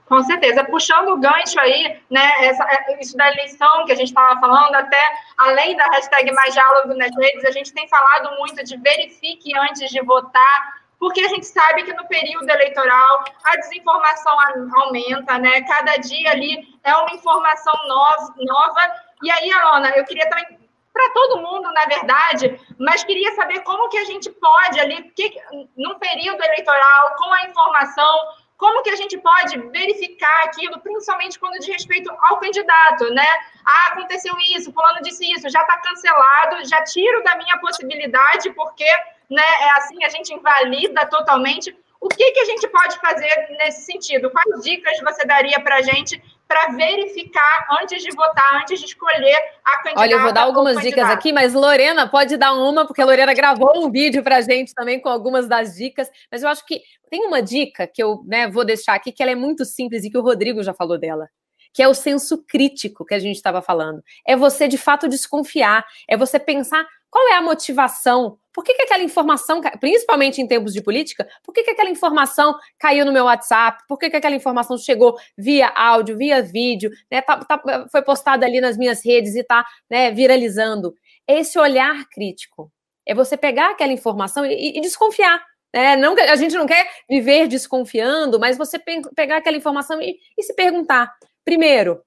[0.07, 0.63] Com certeza.
[0.63, 4.75] Puxando o gancho aí, né, essa, é, isso da eleição que a gente estava falando,
[4.75, 4.99] até
[5.37, 9.89] além da hashtag Mais Diálogo nas redes, a gente tem falado muito de verifique antes
[9.89, 14.37] de votar, porque a gente sabe que no período eleitoral a desinformação
[14.77, 15.61] aumenta, né?
[15.63, 18.81] Cada dia ali é uma informação nova.
[19.21, 20.57] E aí, Alona, eu queria também
[20.97, 25.31] para todo mundo, na verdade, mas queria saber como que a gente pode ali, que,
[25.77, 28.19] num período eleitoral, com a informação,
[28.57, 33.27] como que a gente pode verificar aquilo, principalmente quando diz respeito ao candidato, né?
[33.63, 38.89] Ah, aconteceu isso, fulano disse isso, já está cancelado, já tiro da minha possibilidade, porque
[39.29, 41.75] né, é assim, a gente invalida totalmente.
[42.01, 44.31] O que, que a gente pode fazer nesse sentido?
[44.31, 49.35] Quais dicas você daria para a gente para verificar antes de votar, antes de escolher
[49.63, 49.99] a candidata?
[49.99, 53.33] Olha, eu vou dar algumas dicas aqui, mas Lorena pode dar uma, porque a Lorena
[53.33, 56.09] gravou um vídeo para a gente também com algumas das dicas.
[56.31, 59.31] Mas eu acho que tem uma dica que eu né, vou deixar aqui, que ela
[59.31, 61.27] é muito simples e que o Rodrigo já falou dela
[61.73, 64.03] que é o senso crítico que a gente estava falando.
[64.25, 68.81] É você, de fato, desconfiar, é você pensar qual é a motivação por que, que
[68.81, 73.25] aquela informação, principalmente em tempos de política, por que, que aquela informação caiu no meu
[73.25, 73.83] WhatsApp?
[73.87, 77.21] Por que, que aquela informação chegou via áudio, via vídeo, né?
[77.21, 80.95] Tá, tá, foi postada ali nas minhas redes e está né, viralizando?
[81.27, 82.71] Esse olhar crítico.
[83.05, 85.39] É você pegar aquela informação e, e desconfiar.
[85.71, 85.95] Né?
[85.95, 90.41] Não, a gente não quer viver desconfiando, mas você pe pegar aquela informação e, e
[90.41, 91.13] se perguntar.
[91.45, 92.01] Primeiro,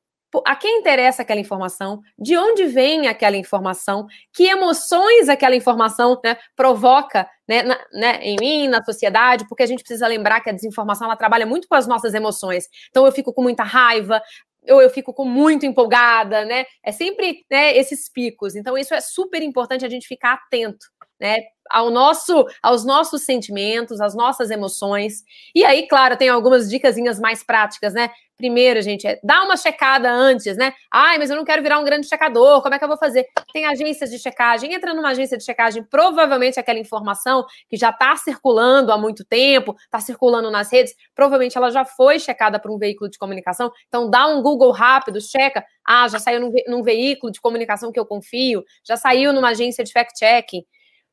[0.44, 6.36] a quem interessa aquela informação, de onde vem aquela informação, que emoções aquela informação né,
[6.54, 10.52] provoca né, na, né, em mim, na sociedade, porque a gente precisa lembrar que a
[10.52, 12.68] desinformação ela trabalha muito com as nossas emoções.
[12.90, 14.22] Então eu fico com muita raiva,
[14.68, 16.64] ou eu fico com muito empolgada, né?
[16.84, 18.54] É sempre né, esses picos.
[18.54, 20.86] Então isso é super importante a gente ficar atento,
[21.20, 21.38] né?
[21.70, 25.22] ao nosso, aos nossos sentimentos, às nossas emoções.
[25.54, 28.10] E aí, claro, tem algumas dicasinhas mais práticas, né?
[28.36, 30.72] Primeiro, gente, é dar uma checada antes, né?
[30.90, 33.26] Ai, mas eu não quero virar um grande checador, como é que eu vou fazer?
[33.52, 38.16] Tem agências de checagem, entra numa agência de checagem, provavelmente aquela informação que já está
[38.16, 42.78] circulando há muito tempo, está circulando nas redes, provavelmente ela já foi checada por um
[42.78, 43.70] veículo de comunicação.
[43.88, 45.62] Então, dá um Google rápido, checa.
[45.86, 49.50] Ah, já saiu num, ve num veículo de comunicação que eu confio, já saiu numa
[49.50, 50.62] agência de fact-checking.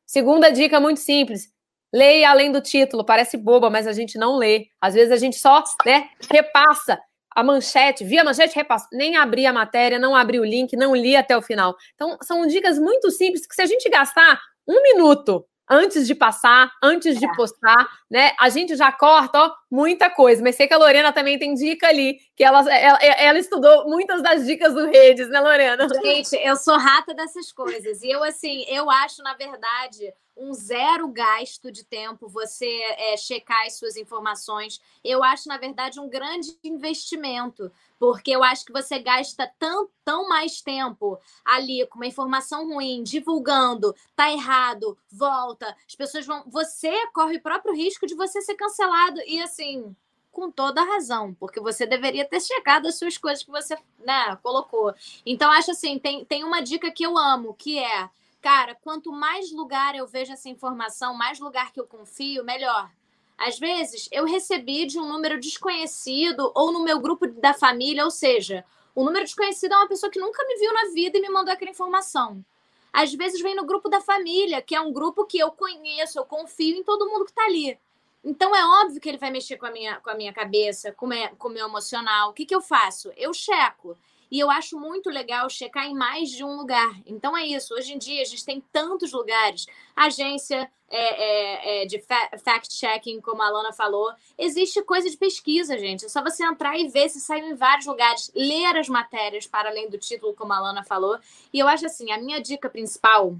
[0.08, 1.52] Segunda dica muito simples.
[1.92, 3.04] Leia além do título.
[3.04, 4.68] Parece boba, mas a gente não lê.
[4.80, 6.98] Às vezes a gente só né, repassa
[7.36, 8.88] a manchete, via a manchete, repassa.
[8.90, 11.76] Nem abri a matéria, não abri o link, não li até o final.
[11.94, 16.72] Então, são dicas muito simples que se a gente gastar um minuto antes de passar,
[16.82, 17.34] antes de é.
[17.34, 18.32] postar, né?
[18.38, 20.42] A gente já corta ó, muita coisa.
[20.42, 24.22] Mas sei que a Lorena também tem dica ali, que ela, ela, ela estudou muitas
[24.22, 25.88] das dicas do Redes, né, Lorena?
[26.02, 28.02] Gente, eu sou rata dessas coisas.
[28.02, 33.66] E eu, assim, eu acho, na verdade, um zero gasto de tempo você é, checar
[33.66, 34.80] as suas informações.
[35.04, 40.28] Eu acho, na verdade, um grande investimento, porque eu acho que você gasta tão, tão
[40.28, 46.44] mais tempo ali com uma informação ruim, divulgando, tá errado, volta, as pessoas vão.
[46.46, 49.20] Você corre o próprio risco de você ser cancelado.
[49.26, 49.94] E assim,
[50.30, 54.38] com toda a razão, porque você deveria ter checado as suas coisas que você né,
[54.40, 54.94] colocou.
[55.26, 58.08] Então, acho assim, tem, tem uma dica que eu amo, que é
[58.40, 62.90] Cara, quanto mais lugar eu vejo essa informação, mais lugar que eu confio, melhor.
[63.36, 68.10] Às vezes, eu recebi de um número desconhecido ou no meu grupo da família, ou
[68.10, 71.28] seja, o número desconhecido é uma pessoa que nunca me viu na vida e me
[71.28, 72.44] mandou aquela informação.
[72.92, 76.24] Às vezes vem no grupo da família, que é um grupo que eu conheço, eu
[76.24, 77.78] confio em todo mundo que está ali.
[78.24, 81.08] Então é óbvio que ele vai mexer com a minha, com a minha cabeça, com,
[81.38, 82.30] com o meu emocional.
[82.30, 83.12] O que, que eu faço?
[83.16, 83.96] Eu checo.
[84.30, 86.94] E eu acho muito legal checar em mais de um lugar.
[87.06, 87.74] Então é isso.
[87.74, 89.66] Hoje em dia a gente tem tantos lugares.
[89.96, 94.12] Agência é, é, é de fact-checking, como a Alana falou.
[94.36, 96.04] Existe coisa de pesquisa, gente.
[96.04, 98.30] É só você entrar e ver se saiu em vários lugares.
[98.34, 101.18] Ler as matérias para além do título, como a Alana falou.
[101.52, 103.34] E eu acho assim, a minha dica principal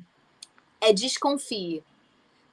[0.80, 1.82] é desconfie.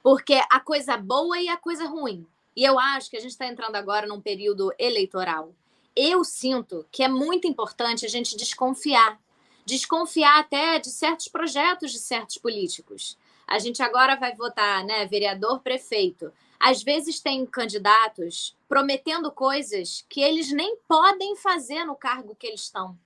[0.02, 2.26] Porque a coisa boa e a coisa ruim.
[2.54, 5.52] E eu acho que a gente está entrando agora num período eleitoral
[5.96, 9.18] eu sinto que é muito importante a gente desconfiar.
[9.64, 13.18] Desconfiar até de certos projetos de certos políticos.
[13.46, 16.32] A gente agora vai votar, né, vereador, prefeito.
[16.60, 22.62] Às vezes tem candidatos prometendo coisas que eles nem podem fazer no cargo que eles
[22.62, 22.96] estão.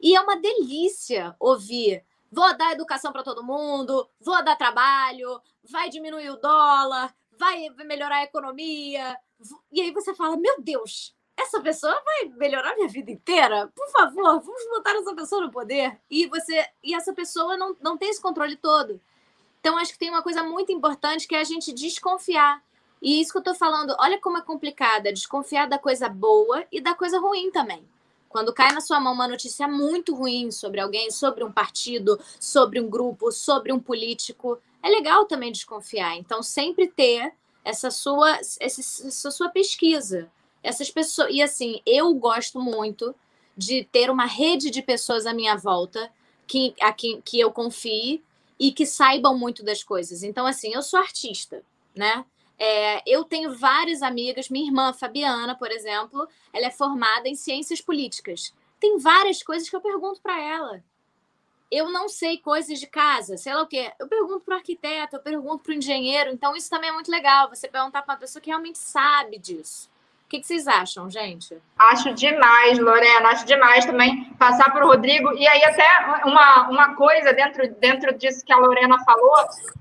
[0.00, 5.88] E é uma delícia ouvir vou dar educação para todo mundo, vou dar trabalho, vai
[5.90, 9.18] diminuir o dólar, vai melhorar a economia.
[9.72, 13.70] E aí você fala: Meu Deus, essa pessoa vai melhorar minha vida inteira?
[13.74, 15.98] Por favor, vamos botar essa pessoa no poder.
[16.10, 19.00] E você e essa pessoa não, não tem esse controle todo.
[19.60, 22.62] Então, acho que tem uma coisa muito importante que é a gente desconfiar.
[23.02, 26.80] E isso que eu estou falando, olha como é complicada, desconfiar da coisa boa e
[26.80, 27.86] da coisa ruim também.
[28.28, 32.80] Quando cai na sua mão uma notícia muito ruim sobre alguém, sobre um partido, sobre
[32.80, 36.16] um grupo, sobre um político, é legal também desconfiar.
[36.16, 37.32] Então, sempre ter
[37.64, 40.30] essa sua, essa sua pesquisa.
[40.62, 41.30] Essas pessoas.
[41.32, 43.14] E assim, eu gosto muito
[43.56, 46.10] de ter uma rede de pessoas à minha volta
[46.46, 48.22] que, a que, que eu confie
[48.58, 50.22] e que saibam muito das coisas.
[50.22, 51.62] Então, assim, eu sou artista,
[51.94, 52.24] né?
[52.58, 57.80] É, eu tenho várias amigas, minha irmã Fabiana, por exemplo, ela é formada em ciências
[57.80, 58.52] políticas.
[58.78, 60.82] Tem várias coisas que eu pergunto para ela.
[61.70, 63.92] Eu não sei coisas de casa, sei lá o quê.
[63.98, 66.30] Eu pergunto para o arquiteto, eu pergunto para o engenheiro.
[66.30, 69.88] Então, isso também é muito legal, você perguntar para uma pessoa que realmente sabe disso
[70.30, 71.60] que, que vocês acham, gente?
[71.76, 75.32] Acho demais, Lorena, acho demais também passar para o Rodrigo.
[75.34, 75.84] E aí, até
[76.24, 79.34] uma, uma coisa dentro, dentro disso que a Lorena falou,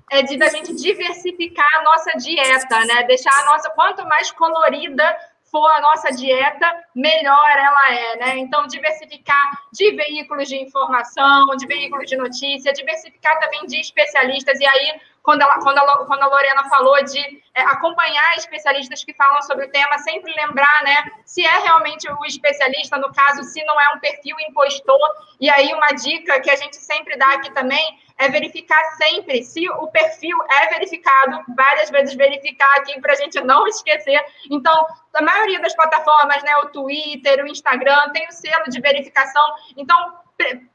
[0.10, 3.04] é de a gente diversificar a nossa dieta, né?
[3.04, 5.16] Deixar a nossa, quanto mais colorida
[5.52, 8.38] for a nossa dieta, melhor ela é, né?
[8.38, 14.60] Então, diversificar de veículos de informação, de veículos de notícia, diversificar também de especialistas.
[14.60, 17.20] E aí, quando, ela, quando, a, quando a Lorena falou de
[17.54, 22.26] é, acompanhar especialistas que falam sobre o tema, sempre lembrar, né, se é realmente o
[22.26, 25.00] especialista, no caso, se não é um perfil impostor.
[25.40, 29.68] E aí, uma dica que a gente sempre dá aqui também é verificar sempre se
[29.70, 34.20] o perfil é verificado, várias vezes verificar aqui para a gente não esquecer.
[34.52, 39.56] Então, a maioria das plataformas, né, o Twitter, o Instagram, tem o selo de verificação.
[39.78, 40.14] Então,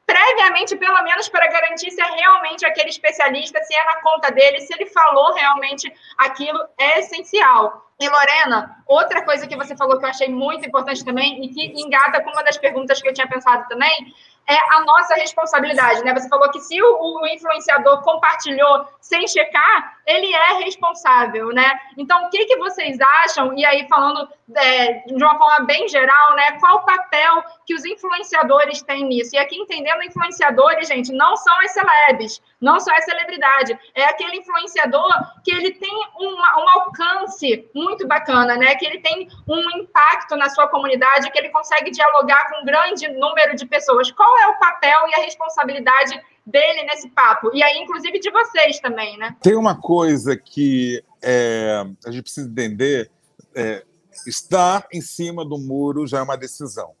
[0.05, 4.61] previamente, pelo menos para garantir se é realmente aquele especialista, se é na conta dele,
[4.61, 7.85] se ele falou realmente aquilo, é essencial.
[7.99, 11.81] E Lorena, outra coisa que você falou que eu achei muito importante também e que
[11.81, 14.13] engata com uma das perguntas que eu tinha pensado também,
[14.47, 16.13] é a nossa responsabilidade, né?
[16.13, 21.79] Você falou que se o, o, influenciador compartilhou sem checar, ele é responsável, né?
[21.97, 23.57] Então, o que, que vocês acham?
[23.57, 26.59] E aí, falando é, de uma forma bem geral, né?
[26.59, 29.35] Qual o papel que os influenciadores têm nisso?
[29.35, 34.37] E aqui, entendendo influenciadores, gente, não são as celebres, não só é celebridade, é aquele
[34.37, 35.11] influenciador
[35.43, 38.75] que ele tem uma, um alcance muito bacana, né?
[38.75, 43.07] Que ele tem um impacto na sua comunidade, que ele consegue dialogar com um grande
[43.07, 44.11] número de pessoas.
[44.11, 47.51] Qual é o papel e a responsabilidade dele nesse papo?
[47.53, 49.35] E aí, inclusive, de vocês também, né?
[49.41, 53.09] Tem uma coisa que é, a gente precisa entender:
[53.55, 53.83] é,
[54.27, 56.91] estar em cima do muro já é uma decisão.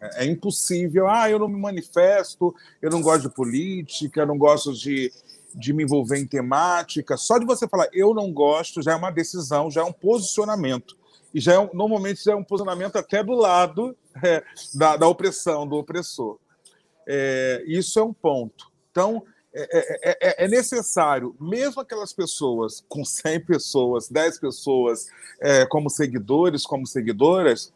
[0.00, 1.08] É, é impossível.
[1.08, 5.12] Ah, eu não me manifesto, eu não gosto de política, eu não gosto de,
[5.54, 7.16] de me envolver em temática.
[7.16, 10.96] Só de você falar eu não gosto já é uma decisão, já é um posicionamento.
[11.32, 15.66] E já é, normalmente já é um posicionamento até do lado é, da, da opressão,
[15.66, 16.38] do opressor.
[17.06, 18.72] É, isso é um ponto.
[18.94, 25.08] Então, é, é, é, é, necessário, mesmo aquelas pessoas com 100 pessoas, 10 pessoas
[25.40, 27.72] é, como seguidores, como seguidoras,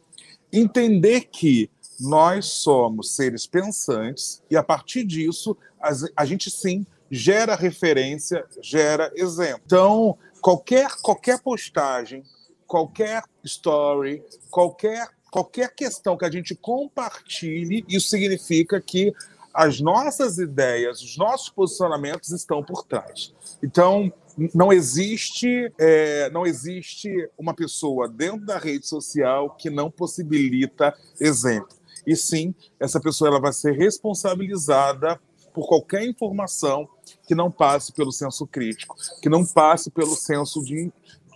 [0.53, 7.57] entender que nós somos seres pensantes e, a partir disso, a, a gente sim gera
[7.57, 9.63] referência, gera exemplo.
[9.67, 12.23] Então, qualquer, qualquer postagem,
[12.65, 19.13] qualquer story, qualquer, qualquer questão que a gente compartilhe, isso significa que
[19.59, 23.35] as nossas ideias, os nossos posicionamentos estão por trás.
[23.61, 24.13] Então,
[24.55, 31.77] não existe, é, não existe uma pessoa dentro da rede social que não possibilita exemplo
[32.07, 35.21] e sim essa pessoa ela vai ser responsabilizada
[35.53, 36.89] por qualquer informação
[37.27, 40.93] que não passe pelo senso crítico, que não passe pelo senso de,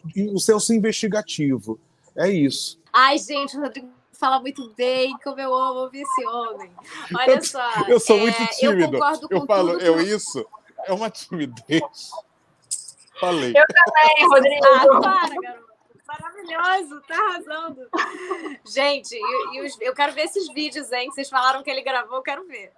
[0.06, 1.76] de o senso investigativo.
[2.14, 2.78] É isso.
[2.92, 3.88] Ai, gente, Rodrigo
[4.22, 6.70] fala muito bem, como eu amo ouvir esse homem.
[7.12, 7.68] Olha eu, só.
[7.88, 8.96] Eu sou é, muito tímido.
[8.96, 10.02] Eu, eu falo, eu que...
[10.04, 10.46] isso
[10.86, 12.12] é uma timidez.
[13.18, 13.50] Falei.
[13.50, 14.64] Eu também, Rodrigo.
[14.64, 15.72] Ah, para, garoto.
[16.06, 17.88] Maravilhoso, tá arrasando.
[18.64, 21.08] Gente, e, e os, eu quero ver esses vídeos, hein?
[21.08, 22.72] Que vocês falaram que ele gravou, eu quero ver.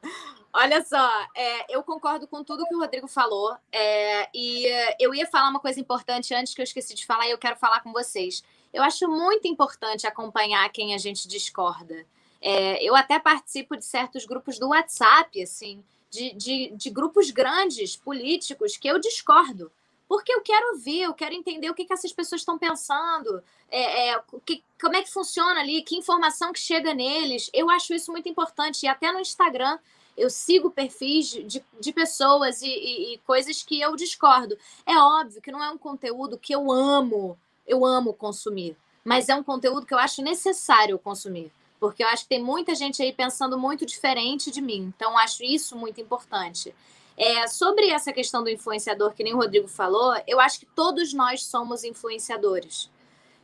[0.52, 3.54] Olha só, é, eu concordo com tudo que o Rodrigo falou.
[3.70, 4.66] É, e
[4.98, 7.56] eu ia falar uma coisa importante antes que eu esqueci de falar e eu quero
[7.56, 8.42] falar com vocês.
[8.74, 12.04] Eu acho muito importante acompanhar quem a gente discorda.
[12.42, 17.96] É, eu até participo de certos grupos do WhatsApp, assim, de, de, de grupos grandes
[17.96, 19.72] políticos que eu discordo
[20.06, 24.10] porque eu quero ver, eu quero entender o que, que essas pessoas estão pensando, é,
[24.10, 27.50] é, que, como é que funciona ali, que informação que chega neles.
[27.52, 28.84] Eu acho isso muito importante.
[28.84, 29.78] E até no Instagram
[30.16, 34.56] eu sigo perfis de, de pessoas e, e, e coisas que eu discordo.
[34.86, 37.36] É óbvio que não é um conteúdo que eu amo,
[37.66, 41.52] eu amo consumir, mas é um conteúdo que eu acho necessário consumir.
[41.78, 44.92] Porque eu acho que tem muita gente aí pensando muito diferente de mim.
[44.96, 46.74] Então, acho isso muito importante.
[47.16, 51.12] É, sobre essa questão do influenciador, que nem o Rodrigo falou, eu acho que todos
[51.12, 52.90] nós somos influenciadores.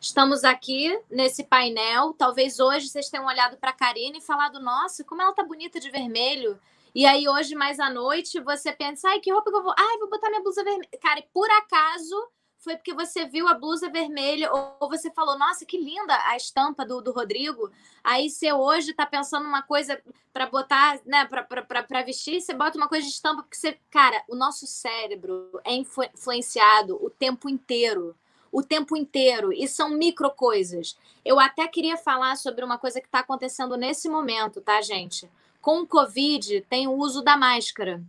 [0.00, 2.14] Estamos aqui nesse painel.
[2.14, 5.78] Talvez hoje vocês tenham olhado para a Karine e falado: nossa, como ela tá bonita
[5.78, 6.58] de vermelho.
[6.94, 9.74] E aí, hoje, mais à noite, você pensa: ai, que roupa que eu vou.
[9.78, 10.88] Ai, vou botar minha blusa vermelha.
[11.02, 12.16] Cara, por acaso
[12.60, 16.84] foi porque você viu a blusa vermelha ou você falou, nossa, que linda a estampa
[16.84, 17.70] do, do Rodrigo.
[18.04, 20.00] Aí você hoje tá pensando uma coisa
[20.32, 24.36] para botar, né, para vestir, você bota uma coisa de estampa, porque você, cara, o
[24.36, 28.14] nosso cérebro é influenciado o tempo inteiro
[28.52, 30.96] o tempo inteiro e são micro coisas.
[31.24, 35.30] Eu até queria falar sobre uma coisa que está acontecendo nesse momento, tá, gente?
[35.60, 38.02] Com o Covid, tem o uso da máscara.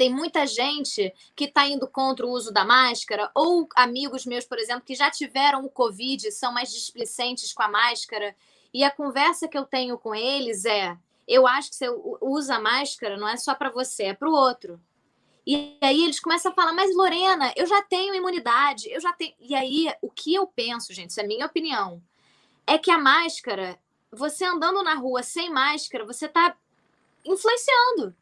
[0.00, 4.58] Tem muita gente que está indo contra o uso da máscara, ou amigos meus, por
[4.58, 8.34] exemplo, que já tiveram o Covid, são mais displicentes com a máscara.
[8.72, 10.96] E a conversa que eu tenho com eles é:
[11.28, 11.86] eu acho que você
[12.22, 14.80] usa máscara não é só para você, é para o outro.
[15.46, 19.34] E aí eles começam a falar, mas Lorena, eu já tenho imunidade, eu já tenho.
[19.38, 22.02] E aí, o que eu penso, gente, isso é minha opinião,
[22.66, 23.78] é que a máscara,
[24.10, 26.56] você andando na rua sem máscara, você tá
[27.22, 28.16] influenciando.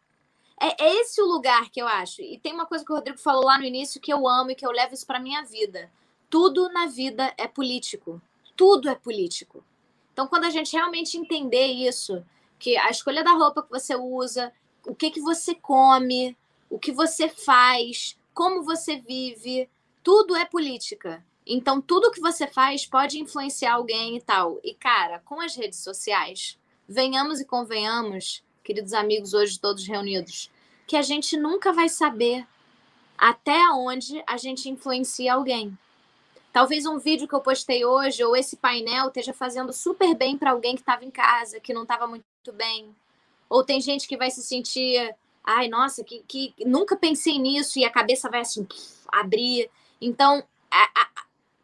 [0.60, 2.22] É, é esse o lugar que eu acho.
[2.22, 4.54] E tem uma coisa que o Rodrigo falou lá no início que eu amo e
[4.54, 5.90] que eu levo isso para minha vida.
[6.28, 8.20] Tudo na vida é político.
[8.56, 9.64] Tudo é político.
[10.12, 12.24] Então, quando a gente realmente entender isso,
[12.58, 14.52] que a escolha da roupa que você usa,
[14.84, 16.36] o que que você come,
[16.68, 19.70] o que você faz, como você vive,
[20.02, 21.24] tudo é política.
[21.46, 24.58] Então, tudo que você faz pode influenciar alguém e tal.
[24.62, 30.50] E, cara, com as redes sociais, venhamos e convenhamos, queridos amigos, hoje todos reunidos,
[30.86, 32.46] que a gente nunca vai saber
[33.16, 35.76] até onde a gente influencia alguém.
[36.52, 40.50] Talvez um vídeo que eu postei hoje ou esse painel esteja fazendo super bem para
[40.50, 42.94] alguém que estava em casa, que não estava muito bem.
[43.48, 47.86] Ou tem gente que vai se sentir ai, nossa, que, que nunca pensei nisso, e
[47.86, 48.68] a cabeça vai assim,
[49.10, 49.70] abrir.
[49.98, 51.08] Então, a, a,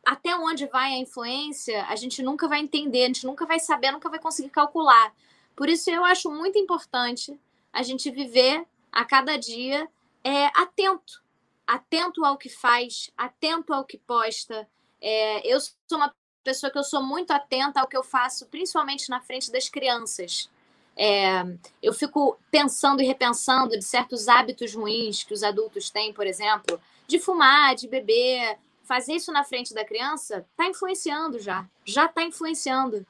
[0.06, 3.92] até onde vai a influência, a gente nunca vai entender, a gente nunca vai saber,
[3.92, 5.12] nunca vai conseguir calcular.
[5.56, 7.38] Por isso, eu acho muito importante
[7.72, 9.88] a gente viver a cada dia
[10.22, 11.22] é, atento,
[11.66, 14.68] atento ao que faz, atento ao que posta.
[15.00, 19.08] É, eu sou uma pessoa que eu sou muito atenta ao que eu faço, principalmente
[19.08, 20.48] na frente das crianças.
[20.96, 21.44] É,
[21.82, 26.80] eu fico pensando e repensando de certos hábitos ruins que os adultos têm, por exemplo,
[27.06, 28.58] de fumar, de beber.
[28.84, 33.04] Fazer isso na frente da criança está influenciando já, já está influenciando.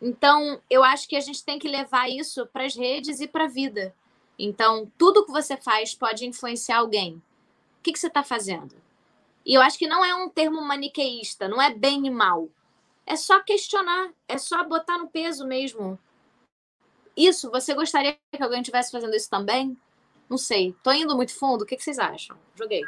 [0.00, 3.44] Então, eu acho que a gente tem que levar isso para as redes e para
[3.44, 3.94] a vida.
[4.38, 7.14] Então, tudo que você faz pode influenciar alguém.
[7.14, 8.74] O que, que você está fazendo?
[9.44, 12.48] E eu acho que não é um termo maniqueísta, não é bem e mal.
[13.06, 15.98] É só questionar, é só botar no peso mesmo
[17.18, 19.76] isso, você gostaria que alguém estivesse fazendo isso também?
[20.30, 20.72] Não sei.
[20.84, 21.62] Tô indo muito fundo.
[21.62, 22.36] O que, vocês acham?
[22.54, 22.82] Joguei.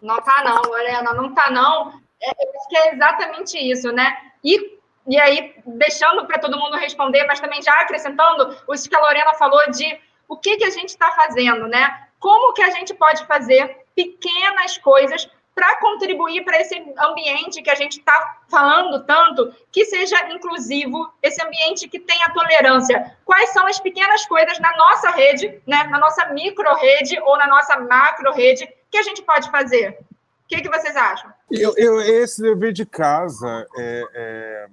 [0.00, 2.00] Não tá não, Lorena, não tá não.
[2.20, 2.32] É,
[2.68, 4.32] que é exatamente isso, né?
[4.44, 9.00] E, e aí, deixando para todo mundo responder, mas também já acrescentando o que a
[9.00, 12.06] Lorena falou de o que, que a gente está fazendo, né?
[12.18, 17.74] Como que a gente pode fazer pequenas coisas para contribuir para esse ambiente que a
[17.74, 23.16] gente está falando tanto, que seja inclusivo, esse ambiente que tenha tolerância.
[23.24, 27.78] Quais são as pequenas coisas na nossa rede, né, na nossa micro-rede ou na nossa
[27.80, 29.98] macro-rede, que a gente pode fazer?
[30.44, 31.30] O que, que vocês acham?
[31.50, 34.66] Eu, eu, esse dever de casa, é, é,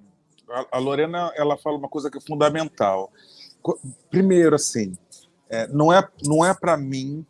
[0.71, 3.11] a Lorena ela fala uma coisa que é fundamental.
[4.09, 4.97] Primeiro, assim,
[5.49, 7.25] é, não é, não é para mim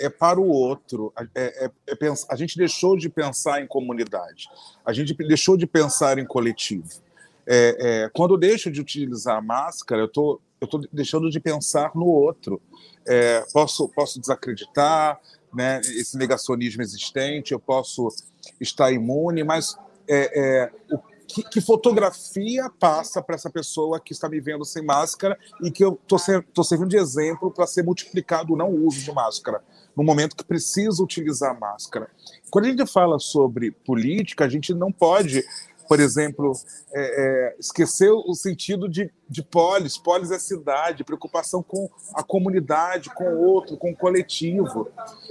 [0.00, 1.12] é para o outro.
[1.34, 4.48] É, é, é a gente deixou de pensar em comunidade,
[4.84, 6.88] a gente deixou de pensar em coletivo.
[7.46, 11.38] É, é quando eu deixo de utilizar a máscara, eu estou eu tô deixando de
[11.38, 12.60] pensar no outro.
[13.06, 15.20] É, posso, posso desacreditar
[15.54, 18.08] né, esse negacionismo existente, eu posso
[18.60, 19.78] estar imune, mas
[20.08, 20.98] é, o
[21.28, 25.84] que, que, fotografia passa para essa pessoa que está me vendo sem máscara e que
[25.84, 29.62] eu estou servindo de exemplo para ser multiplicado o não uso de máscara?
[29.98, 32.08] no momento que precisa utilizar máscara.
[32.52, 35.44] Quando a gente fala sobre política, a gente não pode
[35.88, 36.52] por exemplo,
[36.92, 39.96] é, é, esquecer o sentido de, de polis.
[39.96, 44.90] Polis é cidade, preocupação com a comunidade, com o outro, com o coletivo.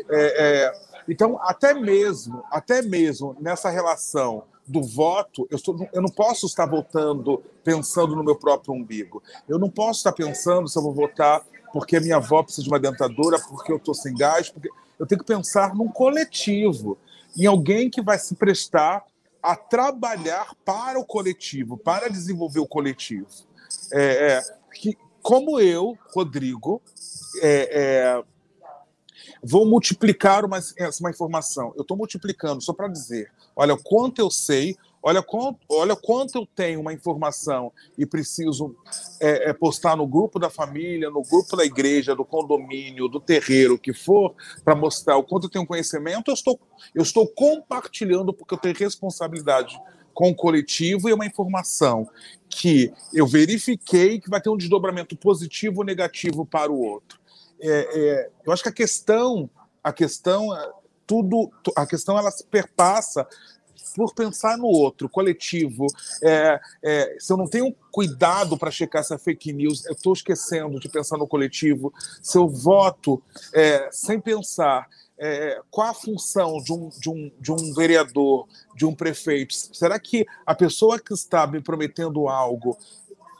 [0.09, 6.09] É, é então, até mesmo, até mesmo nessa relação do voto, eu, estou, eu não
[6.09, 9.23] posso estar votando pensando no meu próprio umbigo.
[9.47, 12.69] Eu não posso estar pensando se eu vou votar porque a minha avó precisa de
[12.69, 14.49] uma dentadura, porque eu estou sem gás.
[14.49, 14.69] Porque...
[14.99, 16.97] Eu tenho que pensar num coletivo,
[17.37, 19.05] em alguém que vai se prestar
[19.41, 23.27] a trabalhar para o coletivo, para desenvolver o coletivo.
[23.93, 24.41] É, é,
[24.73, 26.81] que, como eu, Rodrigo,
[27.41, 28.23] é, é
[29.43, 30.59] vou multiplicar uma,
[30.99, 31.73] uma informação.
[31.75, 36.37] Eu estou multiplicando só para dizer, olha o quanto eu sei, olha quanto, olha quanto
[36.37, 38.75] eu tenho uma informação e preciso
[39.19, 43.73] é, é, postar no grupo da família, no grupo da igreja, do condomínio, do terreiro,
[43.73, 46.59] o que for, para mostrar o quanto eu tenho conhecimento, eu estou,
[46.93, 49.79] eu estou compartilhando porque eu tenho responsabilidade
[50.13, 52.09] com o coletivo e uma informação
[52.49, 57.19] que eu verifiquei que vai ter um desdobramento positivo ou negativo para o outro.
[57.59, 59.49] É, é, eu acho que a questão,
[59.83, 60.51] a questão,
[61.07, 63.25] tudo, a questão ela se perpassa
[63.95, 65.87] por pensar no outro, coletivo.
[66.21, 70.79] É, é, se eu não tenho cuidado para checar essa fake news, eu estou esquecendo
[70.79, 71.91] de pensar no coletivo.
[72.21, 74.87] Se eu voto é, sem pensar
[75.17, 79.99] é, qual a função de um, de, um, de um vereador, de um prefeito, será
[79.99, 82.77] que a pessoa que está me prometendo algo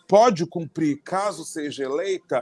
[0.08, 2.42] pode cumprir caso seja eleita?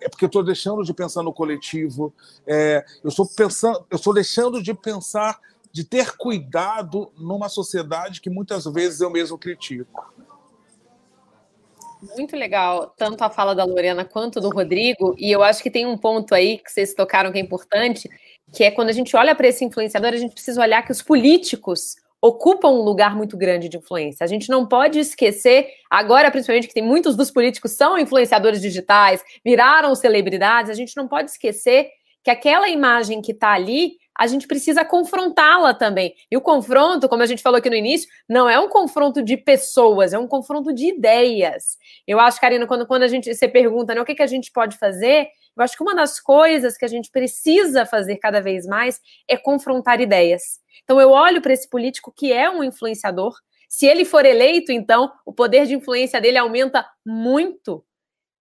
[0.00, 2.12] É porque eu estou deixando de pensar no coletivo,
[2.46, 5.40] é, eu estou pensando, eu estou deixando de pensar
[5.72, 10.12] de ter cuidado numa sociedade que muitas vezes eu mesmo critico.
[12.16, 15.86] Muito legal, tanto a fala da Lorena quanto do Rodrigo, e eu acho que tem
[15.86, 18.08] um ponto aí que vocês tocaram que é importante,
[18.52, 21.02] que é quando a gente olha para esse influenciador, a gente precisa olhar que os
[21.02, 24.24] políticos ocupam um lugar muito grande de influência.
[24.24, 29.22] A gente não pode esquecer, agora principalmente que tem muitos dos políticos são influenciadores digitais,
[29.44, 31.88] viraram celebridades, a gente não pode esquecer
[32.22, 36.14] que aquela imagem que está ali a gente precisa confrontá-la também.
[36.30, 39.36] E o confronto, como a gente falou aqui no início, não é um confronto de
[39.36, 41.76] pessoas, é um confronto de ideias.
[42.06, 44.50] Eu acho, Karina, quando, quando a gente você pergunta né, o que, que a gente
[44.50, 48.66] pode fazer, eu acho que uma das coisas que a gente precisa fazer cada vez
[48.66, 50.60] mais é confrontar ideias.
[50.84, 53.34] Então, eu olho para esse político que é um influenciador.
[53.68, 57.84] Se ele for eleito, então, o poder de influência dele aumenta muito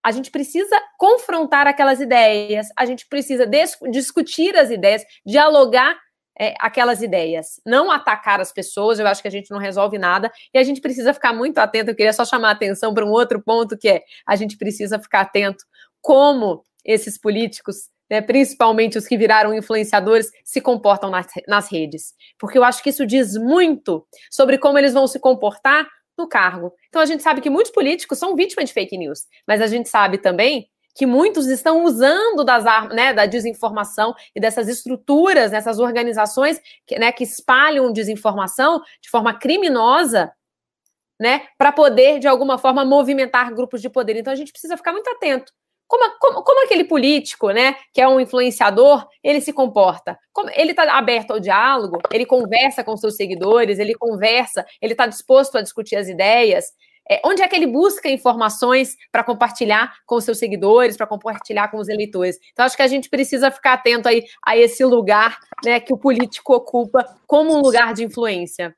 [0.05, 3.49] a gente precisa confrontar aquelas ideias, a gente precisa
[3.89, 5.97] discutir as ideias, dialogar
[6.39, 10.31] é, aquelas ideias, não atacar as pessoas, eu acho que a gente não resolve nada,
[10.53, 11.89] e a gente precisa ficar muito atento.
[11.89, 14.99] Eu queria só chamar a atenção para um outro ponto que é a gente precisa
[14.99, 15.65] ficar atento
[15.99, 22.13] como esses políticos, né, principalmente os que viraram influenciadores, se comportam nas, nas redes.
[22.37, 26.71] Porque eu acho que isso diz muito sobre como eles vão se comportar no cargo.
[26.87, 29.89] Então a gente sabe que muitos políticos são vítimas de fake news, mas a gente
[29.89, 35.77] sabe também que muitos estão usando das armas, né, da desinformação e dessas estruturas, dessas
[35.77, 40.31] organizações que, né, que espalham desinformação de forma criminosa,
[41.19, 44.15] né, para poder de alguma forma movimentar grupos de poder.
[44.15, 45.51] Então a gente precisa ficar muito atento
[45.87, 50.17] como, como, como, aquele político, né, que é um influenciador, ele se comporta?
[50.33, 55.05] Como, ele está aberto ao diálogo, ele conversa com seus seguidores, ele conversa, ele está
[55.05, 56.65] disposto a discutir as ideias.
[57.09, 61.77] É, onde é que ele busca informações para compartilhar com seus seguidores, para compartilhar com
[61.77, 62.39] os eleitores?
[62.51, 65.97] Então, acho que a gente precisa ficar atento aí a esse lugar né, que o
[65.97, 68.75] político ocupa como um lugar de influência.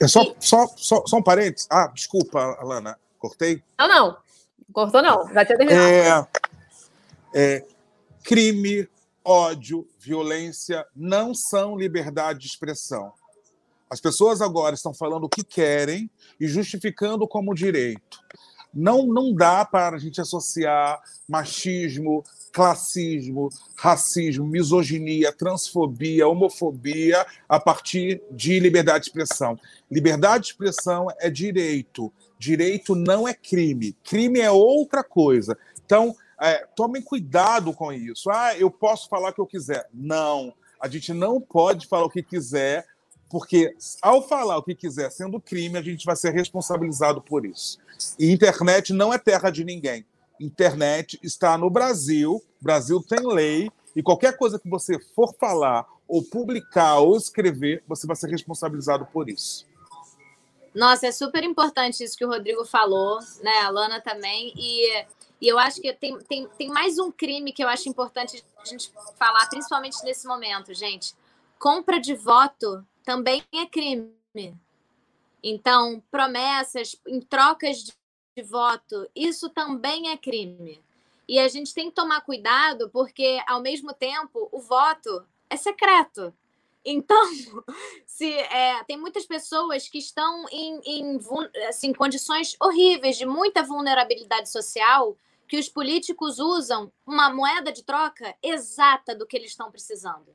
[0.00, 1.66] É, só, só, só, só um parênteses.
[1.68, 3.60] Ah, desculpa, Alana, cortei?
[3.76, 4.24] Não, não.
[4.72, 5.32] Cortou, não.
[5.32, 6.28] Já tinha terminado.
[7.34, 7.66] É, é,
[8.22, 8.88] crime,
[9.24, 13.12] ódio, violência não são liberdade de expressão.
[13.90, 16.10] As pessoas agora estão falando o que querem
[16.40, 18.18] e justificando como direito.
[18.72, 22.24] Não, não dá para a gente associar machismo,
[22.54, 29.58] classismo, racismo, misoginia, transfobia, homofobia a partir de liberdade de expressão.
[29.90, 32.12] Liberdade de expressão é direito.
[32.38, 33.96] Direito não é crime.
[34.04, 35.58] Crime é outra coisa.
[35.84, 38.30] Então, é, tomem cuidado com isso.
[38.30, 39.88] Ah, eu posso falar o que eu quiser.
[39.92, 40.54] Não.
[40.80, 42.86] A gente não pode falar o que quiser,
[43.28, 47.78] porque ao falar o que quiser sendo crime, a gente vai ser responsabilizado por isso.
[48.16, 50.06] E internet não é terra de ninguém.
[50.40, 56.22] Internet está no Brasil, Brasil tem lei, e qualquer coisa que você for falar, ou
[56.22, 59.66] publicar, ou escrever, você vai ser responsabilizado por isso.
[60.74, 63.58] Nossa, é super importante isso que o Rodrigo falou, né?
[63.60, 64.52] A Lana também.
[64.56, 65.06] E,
[65.40, 68.64] e eu acho que tem, tem, tem mais um crime que eu acho importante a
[68.64, 71.14] gente falar, principalmente nesse momento, gente.
[71.60, 74.12] Compra de voto também é crime.
[75.40, 77.84] Então, promessas em trocas
[78.36, 80.82] de, voto, isso também é crime.
[81.26, 86.34] E a gente tem que tomar cuidado, porque, ao mesmo tempo, o voto é secreto.
[86.84, 87.24] Então,
[88.06, 91.20] se é, tem muitas pessoas que estão em, em
[91.68, 95.16] assim, condições horríveis de muita vulnerabilidade social
[95.46, 100.34] que os políticos usam uma moeda de troca exata do que eles estão precisando.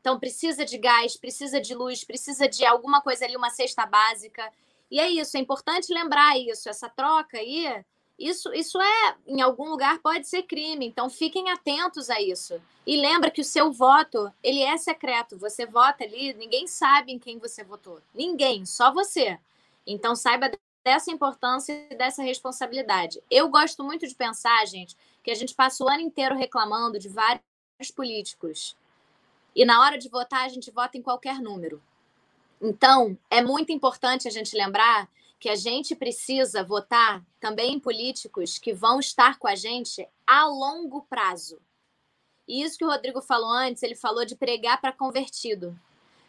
[0.00, 4.50] Então, precisa de gás, precisa de luz, precisa de alguma coisa ali, uma cesta básica.
[4.90, 7.84] E é isso, é importante lembrar isso, essa troca aí
[8.20, 10.86] isso, isso é, em algum lugar, pode ser crime.
[10.86, 12.60] Então, fiquem atentos a isso.
[12.86, 15.38] E lembra que o seu voto, ele é secreto.
[15.38, 17.98] Você vota ali, ninguém sabe em quem você votou.
[18.14, 19.38] Ninguém, só você.
[19.86, 20.50] Então, saiba
[20.84, 23.22] dessa importância e dessa responsabilidade.
[23.30, 27.08] Eu gosto muito de pensar, gente, que a gente passa o ano inteiro reclamando de
[27.08, 27.40] vários
[27.96, 28.76] políticos.
[29.56, 31.82] E na hora de votar, a gente vota em qualquer número.
[32.60, 35.08] Então, é muito importante a gente lembrar
[35.38, 40.44] que a gente precisa votar também em políticos que vão estar com a gente a
[40.46, 41.58] longo prazo.
[42.46, 45.78] E isso que o Rodrigo falou antes, ele falou de pregar para convertido.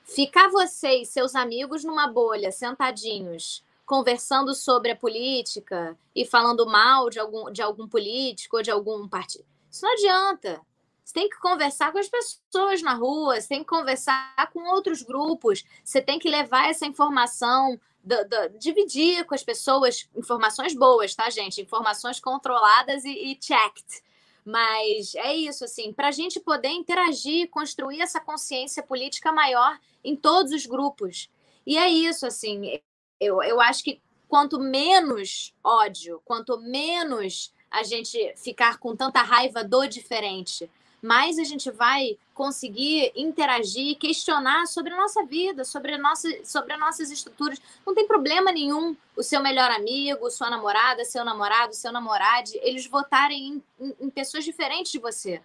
[0.05, 7.09] Ficar você e seus amigos numa bolha, sentadinhos, conversando sobre a política e falando mal
[7.09, 9.45] de algum, de algum político ou de algum partido.
[9.69, 10.61] Isso não adianta.
[11.03, 15.01] Você tem que conversar com as pessoas na rua, você tem que conversar com outros
[15.01, 21.13] grupos, você tem que levar essa informação do, do, dividir com as pessoas informações boas,
[21.13, 21.61] tá, gente?
[21.61, 24.03] Informações controladas e, e checked.
[24.43, 30.15] Mas é isso, assim, para a gente poder interagir, construir essa consciência política maior em
[30.15, 31.29] todos os grupos.
[31.65, 32.79] E é isso, assim,
[33.19, 39.63] eu, eu acho que quanto menos ódio, quanto menos a gente ficar com tanta raiva
[39.63, 40.69] do diferente,
[41.01, 46.73] mais a gente vai conseguir interagir, questionar sobre a nossa vida, sobre, a nossa, sobre
[46.73, 47.59] as nossas estruturas.
[47.85, 52.85] Não tem problema nenhum o seu melhor amigo, sua namorada, seu namorado, seu namorado, eles
[52.85, 55.41] votarem em, em, em pessoas diferentes de você.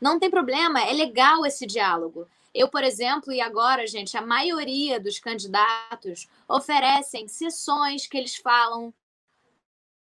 [0.00, 2.28] Não tem problema, é legal esse diálogo.
[2.52, 8.92] Eu, por exemplo, e agora, gente, a maioria dos candidatos oferecem sessões que eles falam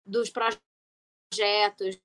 [0.06, 2.00] dos projetos,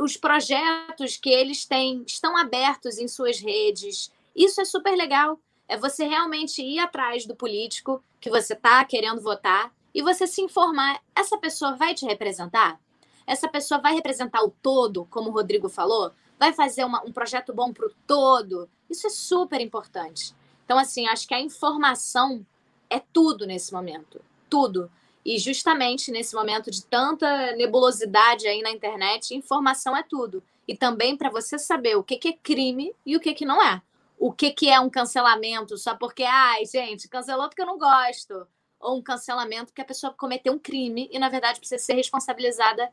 [0.00, 4.12] os projetos que eles têm estão abertos em suas redes.
[4.34, 5.38] Isso é super legal.
[5.68, 10.40] É você realmente ir atrás do político que você está querendo votar e você se
[10.42, 11.00] informar.
[11.14, 12.80] Essa pessoa vai te representar?
[13.26, 16.12] Essa pessoa vai representar o todo, como o Rodrigo falou?
[16.38, 18.68] Vai fazer uma, um projeto bom para o todo?
[18.90, 20.34] Isso é super importante.
[20.64, 22.44] Então, assim, acho que a informação
[22.90, 24.20] é tudo nesse momento.
[24.50, 24.90] Tudo.
[25.24, 30.42] E justamente nesse momento de tanta nebulosidade aí na internet, informação é tudo.
[30.66, 33.62] E também para você saber o que, que é crime e o que, que não
[33.62, 33.80] é.
[34.18, 38.46] O que, que é um cancelamento só porque, ai, gente, cancelou porque eu não gosto.
[38.80, 42.90] Ou um cancelamento porque a pessoa cometeu um crime e, na verdade, precisa ser responsabilizada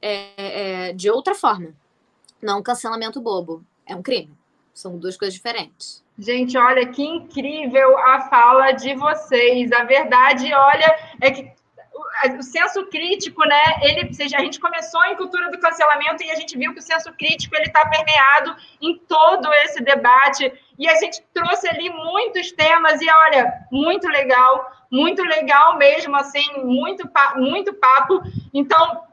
[0.00, 1.74] é, é, de outra forma.
[2.40, 3.64] Não um cancelamento bobo.
[3.86, 4.32] É um crime.
[4.74, 6.02] São duas coisas diferentes.
[6.18, 9.72] Gente, olha que incrível a fala de vocês.
[9.72, 11.52] A verdade, olha, é que
[12.38, 13.62] o senso crítico, né?
[13.82, 17.12] Ele, a gente começou em cultura do cancelamento e a gente viu que o senso
[17.14, 23.00] crítico ele está permeado em todo esse debate e a gente trouxe ali muitos temas
[23.00, 28.22] e olha, muito legal, muito legal mesmo, assim, muito muito papo.
[28.52, 29.04] Então,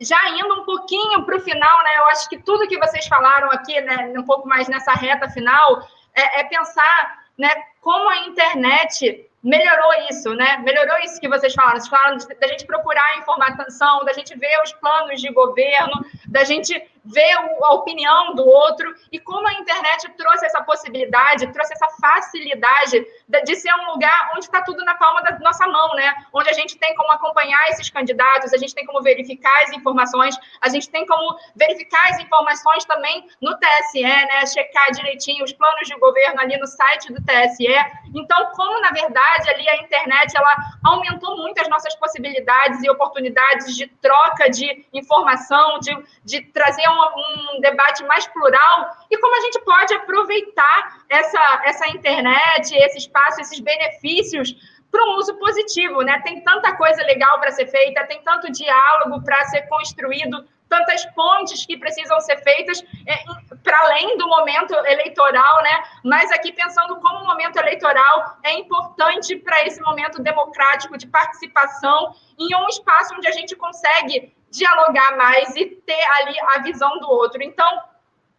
[0.00, 1.96] já indo um pouquinho para o final, né?
[1.98, 5.86] Eu acho que tudo que vocês falaram aqui, né, um pouco mais nessa reta final,
[6.14, 7.50] é, é pensar, né,
[7.80, 10.56] como a internet melhorou isso, né?
[10.64, 11.78] Melhorou isso que vocês falaram.
[11.78, 16.82] Vocês falaram da gente procurar informação, da gente ver os planos de governo, da gente
[17.04, 17.32] ver
[17.62, 23.06] a opinião do outro e como a internet trouxe essa possibilidade, trouxe essa facilidade
[23.44, 26.14] de ser um lugar onde está tudo na palma da nossa mão, né?
[26.32, 30.36] Onde a gente tem como acompanhar esses candidatos, a gente tem como verificar as informações,
[30.60, 34.46] a gente tem como verificar as informações também no TSE, né?
[34.46, 37.66] Checar direitinho os planos de governo ali no site do TSE.
[38.14, 43.76] Então, como na verdade ali a internet ela aumentou muito as nossas possibilidades e oportunidades
[43.76, 49.40] de troca de informação, de, de trazer um, um debate mais plural e como a
[49.40, 54.54] gente pode aproveitar essa, essa internet, esse espaço, esses benefícios
[54.90, 56.20] para um uso positivo, né?
[56.24, 61.66] Tem tanta coisa legal para ser feita, tem tanto diálogo para ser construído, tantas pontes
[61.66, 63.16] que precisam ser feitas é,
[63.62, 65.82] para além do momento eleitoral, né?
[66.04, 72.14] Mas aqui pensando como o momento eleitoral é importante para esse momento democrático de participação
[72.38, 77.10] em um espaço onde a gente consegue dialogar mais e ter ali a visão do
[77.10, 77.42] outro.
[77.42, 77.66] Então,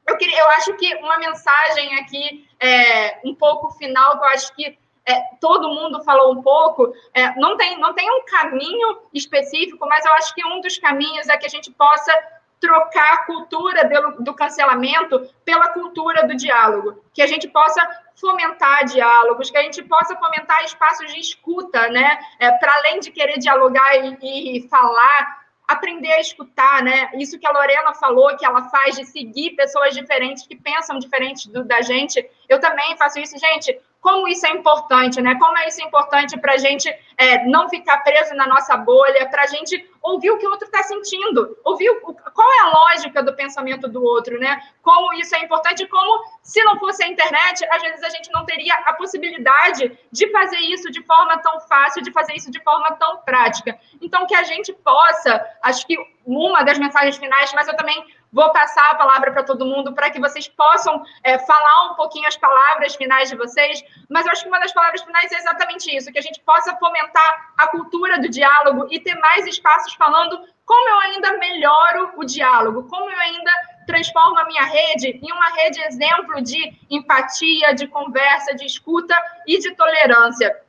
[0.08, 4.56] eu, queria, eu acho que uma mensagem aqui, é, um pouco final, que eu acho
[4.56, 9.86] que é, todo mundo falou um pouco, é, não, tem, não tem um caminho específico,
[9.88, 12.12] mas eu acho que um dos caminhos é que a gente possa
[12.60, 17.82] trocar a cultura do, do cancelamento pela cultura do diálogo, que a gente possa
[18.16, 22.18] fomentar diálogos, que a gente possa fomentar espaços de escuta, né?
[22.40, 27.10] É, Para além de querer dialogar e, e falar, aprender a escutar, né?
[27.16, 31.50] Isso que a Lorena falou, que ela faz de seguir pessoas diferentes, que pensam diferente
[31.52, 32.26] do, da gente.
[32.48, 35.34] Eu também faço isso, gente como isso é importante, né?
[35.40, 36.88] Como é isso importante para a gente
[37.18, 40.68] é, não ficar preso na nossa bolha, para a gente ouvir o que o outro
[40.68, 44.62] está sentindo, ouvir o, qual é a lógica do pensamento do outro, né?
[44.82, 48.46] Como isso é importante, como se não fosse a internet, às vezes a gente não
[48.46, 52.92] teria a possibilidade de fazer isso de forma tão fácil, de fazer isso de forma
[52.98, 53.78] tão prática.
[54.00, 58.52] Então, que a gente possa, acho que uma das mensagens finais, mas eu também Vou
[58.52, 62.38] passar a palavra para todo mundo para que vocês possam é, falar um pouquinho as
[62.38, 63.84] palavras finais de vocês.
[64.10, 66.76] Mas eu acho que uma das palavras finais é exatamente isso: que a gente possa
[66.78, 72.26] fomentar a cultura do diálogo e ter mais espaços falando como eu ainda melhoro o
[72.26, 73.52] diálogo, como eu ainda
[73.86, 79.16] transformo a minha rede em uma rede exemplo de empatia, de conversa, de escuta
[79.48, 80.65] e de tolerância.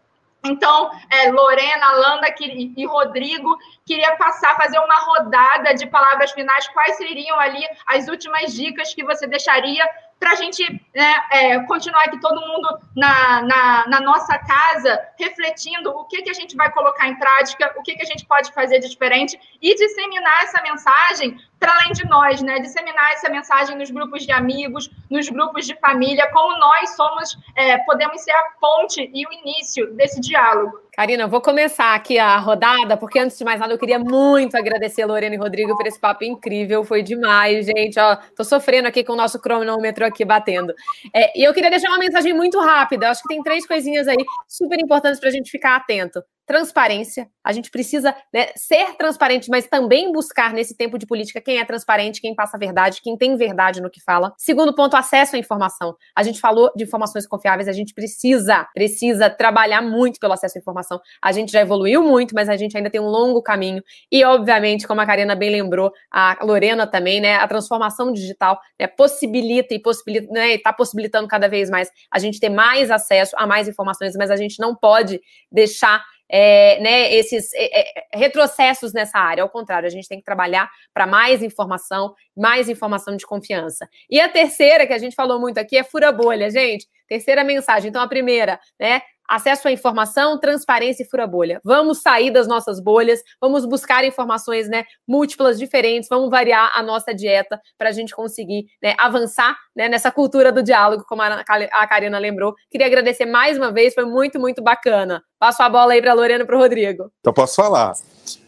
[0.47, 6.69] Então, é, Lorena, Landa e Rodrigo, queria passar, fazer uma rodada de palavras finais.
[6.69, 9.85] Quais seriam ali as últimas dicas que você deixaria
[10.19, 10.63] para a gente
[10.95, 16.31] né, é, continuar aqui todo mundo na, na, na, nossa casa, refletindo o que, que
[16.31, 19.39] a gente vai colocar em prática, o que, que a gente pode fazer de diferente
[19.61, 22.59] e disseminar essa mensagem para além de nós, né?
[22.59, 27.79] Disseminar essa mensagem nos grupos de amigos, nos grupos de família, como nós somos, é,
[27.79, 30.81] podemos ser a ponte e o início desse diálogo.
[30.93, 34.57] Karina, eu vou começar aqui a rodada, porque antes de mais nada eu queria muito
[34.57, 37.99] agradecer a Lorena e Rodrigo por esse papo incrível, foi demais, gente.
[37.99, 40.75] Ó, tô sofrendo aqui com o nosso cronômetro aqui batendo.
[41.15, 43.11] É, e eu queria deixar uma mensagem muito rápida.
[43.11, 47.29] Acho que tem três coisinhas aí super importantes para a gente ficar atento transparência.
[47.45, 51.65] A gente precisa né, ser transparente, mas também buscar nesse tempo de política quem é
[51.65, 54.33] transparente, quem passa a verdade, quem tem verdade no que fala.
[54.39, 55.97] Segundo ponto, acesso à informação.
[56.15, 60.61] A gente falou de informações confiáveis, a gente precisa, precisa trabalhar muito pelo acesso à
[60.61, 61.01] informação.
[61.21, 63.83] A gente já evoluiu muito, mas a gente ainda tem um longo caminho.
[64.11, 67.37] E, obviamente, como a Karina bem lembrou, a Lorena também, né?
[67.37, 72.39] A transformação digital né, possibilita e possibilita, né, está possibilitando cada vez mais a gente
[72.39, 75.21] ter mais acesso a mais informações, mas a gente não pode
[75.51, 79.43] deixar é, né, esses é, é, retrocessos nessa área.
[79.43, 83.89] Ao contrário, a gente tem que trabalhar para mais informação, mais informação de confiança.
[84.11, 86.87] E a terceira, que a gente falou muito aqui, é fura bolha, gente.
[87.09, 87.89] Terceira mensagem.
[87.89, 89.03] Então, a primeira, né?
[89.29, 91.61] Acesso à informação, transparência e fura bolha.
[91.65, 97.15] Vamos sair das nossas bolhas, vamos buscar informações né, múltiplas, diferentes, vamos variar a nossa
[97.15, 102.19] dieta para a gente conseguir né, avançar né, nessa cultura do diálogo, como a, Karina
[102.19, 102.55] lembrou.
[102.71, 105.23] Queria agradecer mais uma vez, foi muito, muito bacana.
[105.39, 107.11] Passo a bola aí para a Lorena e para o Rodrigo.
[107.21, 107.95] Então, posso falar.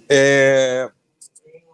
[0.08, 0.90] É,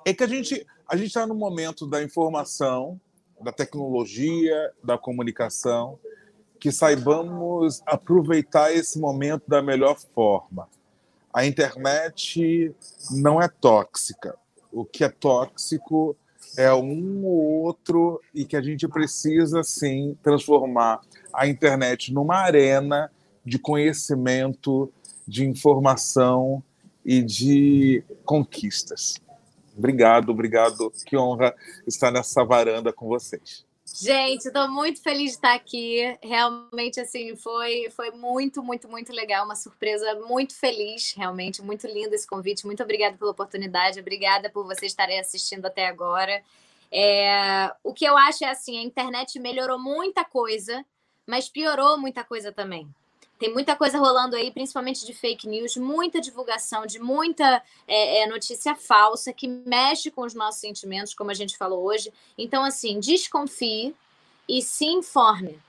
[0.04, 3.00] é que a gente a está no momento da informação,
[3.40, 5.98] da tecnologia, da comunicação,
[6.58, 10.68] que saibamos aproveitar esse momento da melhor forma.
[11.32, 12.74] A internet
[13.10, 14.36] não é tóxica.
[14.72, 16.16] O que é tóxico
[16.56, 21.00] é um ou outro e que a gente precisa sim transformar
[21.32, 23.10] a internet numa arena
[23.44, 24.92] de conhecimento,
[25.26, 26.62] de informação
[27.04, 29.14] e de conquistas.
[29.76, 30.92] Obrigado, obrigado.
[31.04, 31.54] Que honra
[31.86, 33.63] estar nessa varanda com vocês.
[33.86, 36.16] Gente, estou muito feliz de estar aqui.
[36.22, 39.44] Realmente, assim, foi, foi muito, muito, muito legal.
[39.44, 41.62] Uma surpresa muito feliz, realmente.
[41.62, 42.64] Muito lindo esse convite.
[42.64, 44.00] Muito obrigada pela oportunidade.
[44.00, 46.42] Obrigada por vocês estarem assistindo até agora.
[46.90, 50.84] É, o que eu acho é assim: a internet melhorou muita coisa,
[51.26, 52.88] mas piorou muita coisa também.
[53.38, 58.26] Tem muita coisa rolando aí, principalmente de fake news, muita divulgação de muita é, é,
[58.26, 62.12] notícia falsa que mexe com os nossos sentimentos, como a gente falou hoje.
[62.38, 63.94] Então, assim, desconfie
[64.48, 65.60] e se informe.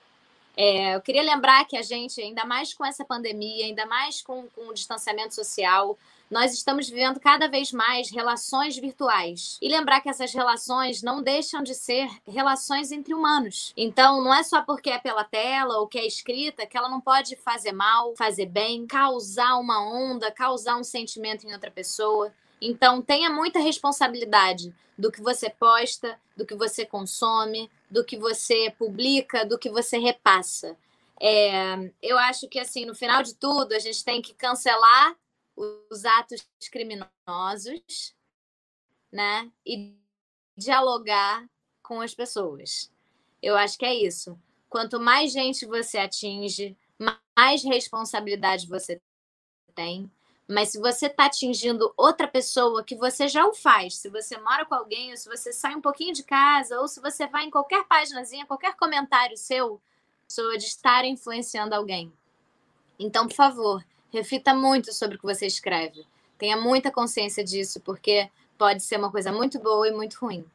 [0.56, 4.48] É, eu queria lembrar que a gente, ainda mais com essa pandemia, ainda mais com,
[4.50, 5.98] com o distanciamento social,
[6.30, 9.58] nós estamos vivendo cada vez mais relações virtuais.
[9.62, 13.74] E lembrar que essas relações não deixam de ser relações entre humanos.
[13.78, 17.00] Então, não é só porque é pela tela ou que é escrita que ela não
[17.00, 22.34] pode fazer mal, fazer bem, causar uma onda, causar um sentimento em outra pessoa.
[22.62, 28.74] Então, tenha muita responsabilidade do que você posta, do que você consome, do que você
[28.78, 30.76] publica, do que você repassa.
[31.20, 35.16] É, eu acho que, assim, no final de tudo, a gente tem que cancelar
[35.56, 38.16] os atos criminosos,
[39.12, 39.52] né?
[39.66, 39.96] E
[40.58, 41.48] dialogar
[41.82, 42.92] com as pessoas.
[43.42, 44.38] Eu acho que é isso.
[44.70, 46.76] Quanto mais gente você atinge,
[47.38, 49.02] mais responsabilidade você
[49.74, 50.10] tem.
[50.48, 54.66] Mas se você está atingindo outra pessoa que você já o faz, se você mora
[54.66, 57.50] com alguém, ou se você sai um pouquinho de casa, ou se você vai em
[57.50, 59.82] qualquer páginazinha, qualquer comentário seu,
[60.28, 62.14] de estar influenciando alguém.
[63.00, 66.06] Então, por favor, reflita muito sobre o que você escreve.
[66.38, 70.46] Tenha muita consciência disso, porque pode ser uma coisa muito boa e muito ruim.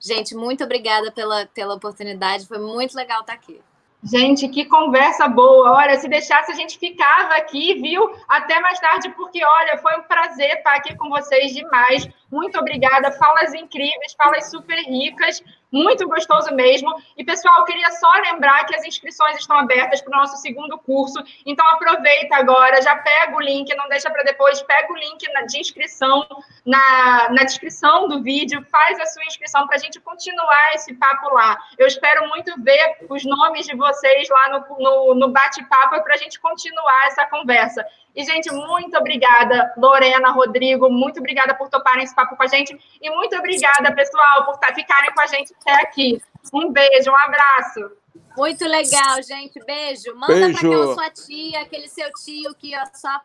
[0.00, 2.46] Gente, muito obrigada pela, pela oportunidade.
[2.46, 3.60] Foi muito legal estar aqui.
[4.02, 5.72] Gente, que conversa boa.
[5.72, 8.14] Olha, se deixasse, a gente ficava aqui, viu?
[8.28, 12.08] Até mais tarde, porque, olha, foi um prazer estar aqui com vocês demais.
[12.30, 13.10] Muito obrigada.
[13.10, 15.42] Falas incríveis, falas super ricas.
[15.70, 16.90] Muito gostoso mesmo.
[17.16, 21.22] E, pessoal, queria só lembrar que as inscrições estão abertas para o nosso segundo curso.
[21.44, 25.58] Então, aproveita agora, já pega o link, não deixa para depois, pega o link de
[25.58, 26.26] inscrição
[26.64, 31.34] na, na descrição do vídeo, faz a sua inscrição para a gente continuar esse papo
[31.34, 31.58] lá.
[31.76, 36.18] Eu espero muito ver os nomes de vocês lá no, no, no bate-papo para a
[36.18, 37.84] gente continuar essa conversa.
[38.18, 42.76] E, gente, muito obrigada, Lorena, Rodrigo, muito obrigada por toparem esse papo com a gente.
[43.00, 46.20] E muito obrigada, pessoal, por tá, ficarem com a gente até aqui.
[46.52, 47.92] Um beijo, um abraço.
[48.36, 49.64] Muito legal, gente.
[49.64, 50.16] Beijo.
[50.16, 53.20] Manda para aquela sua tia, aquele seu tio que ó, só,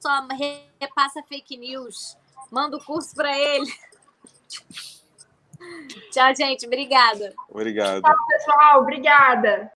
[0.00, 0.26] só
[0.80, 2.16] repassa fake news.
[2.50, 3.70] Manda o curso para ele.
[6.10, 6.64] Tchau, gente.
[6.64, 7.34] Obrigada.
[7.50, 8.00] Obrigado.
[8.00, 8.80] Tchau, pessoal.
[8.80, 9.66] Obrigada.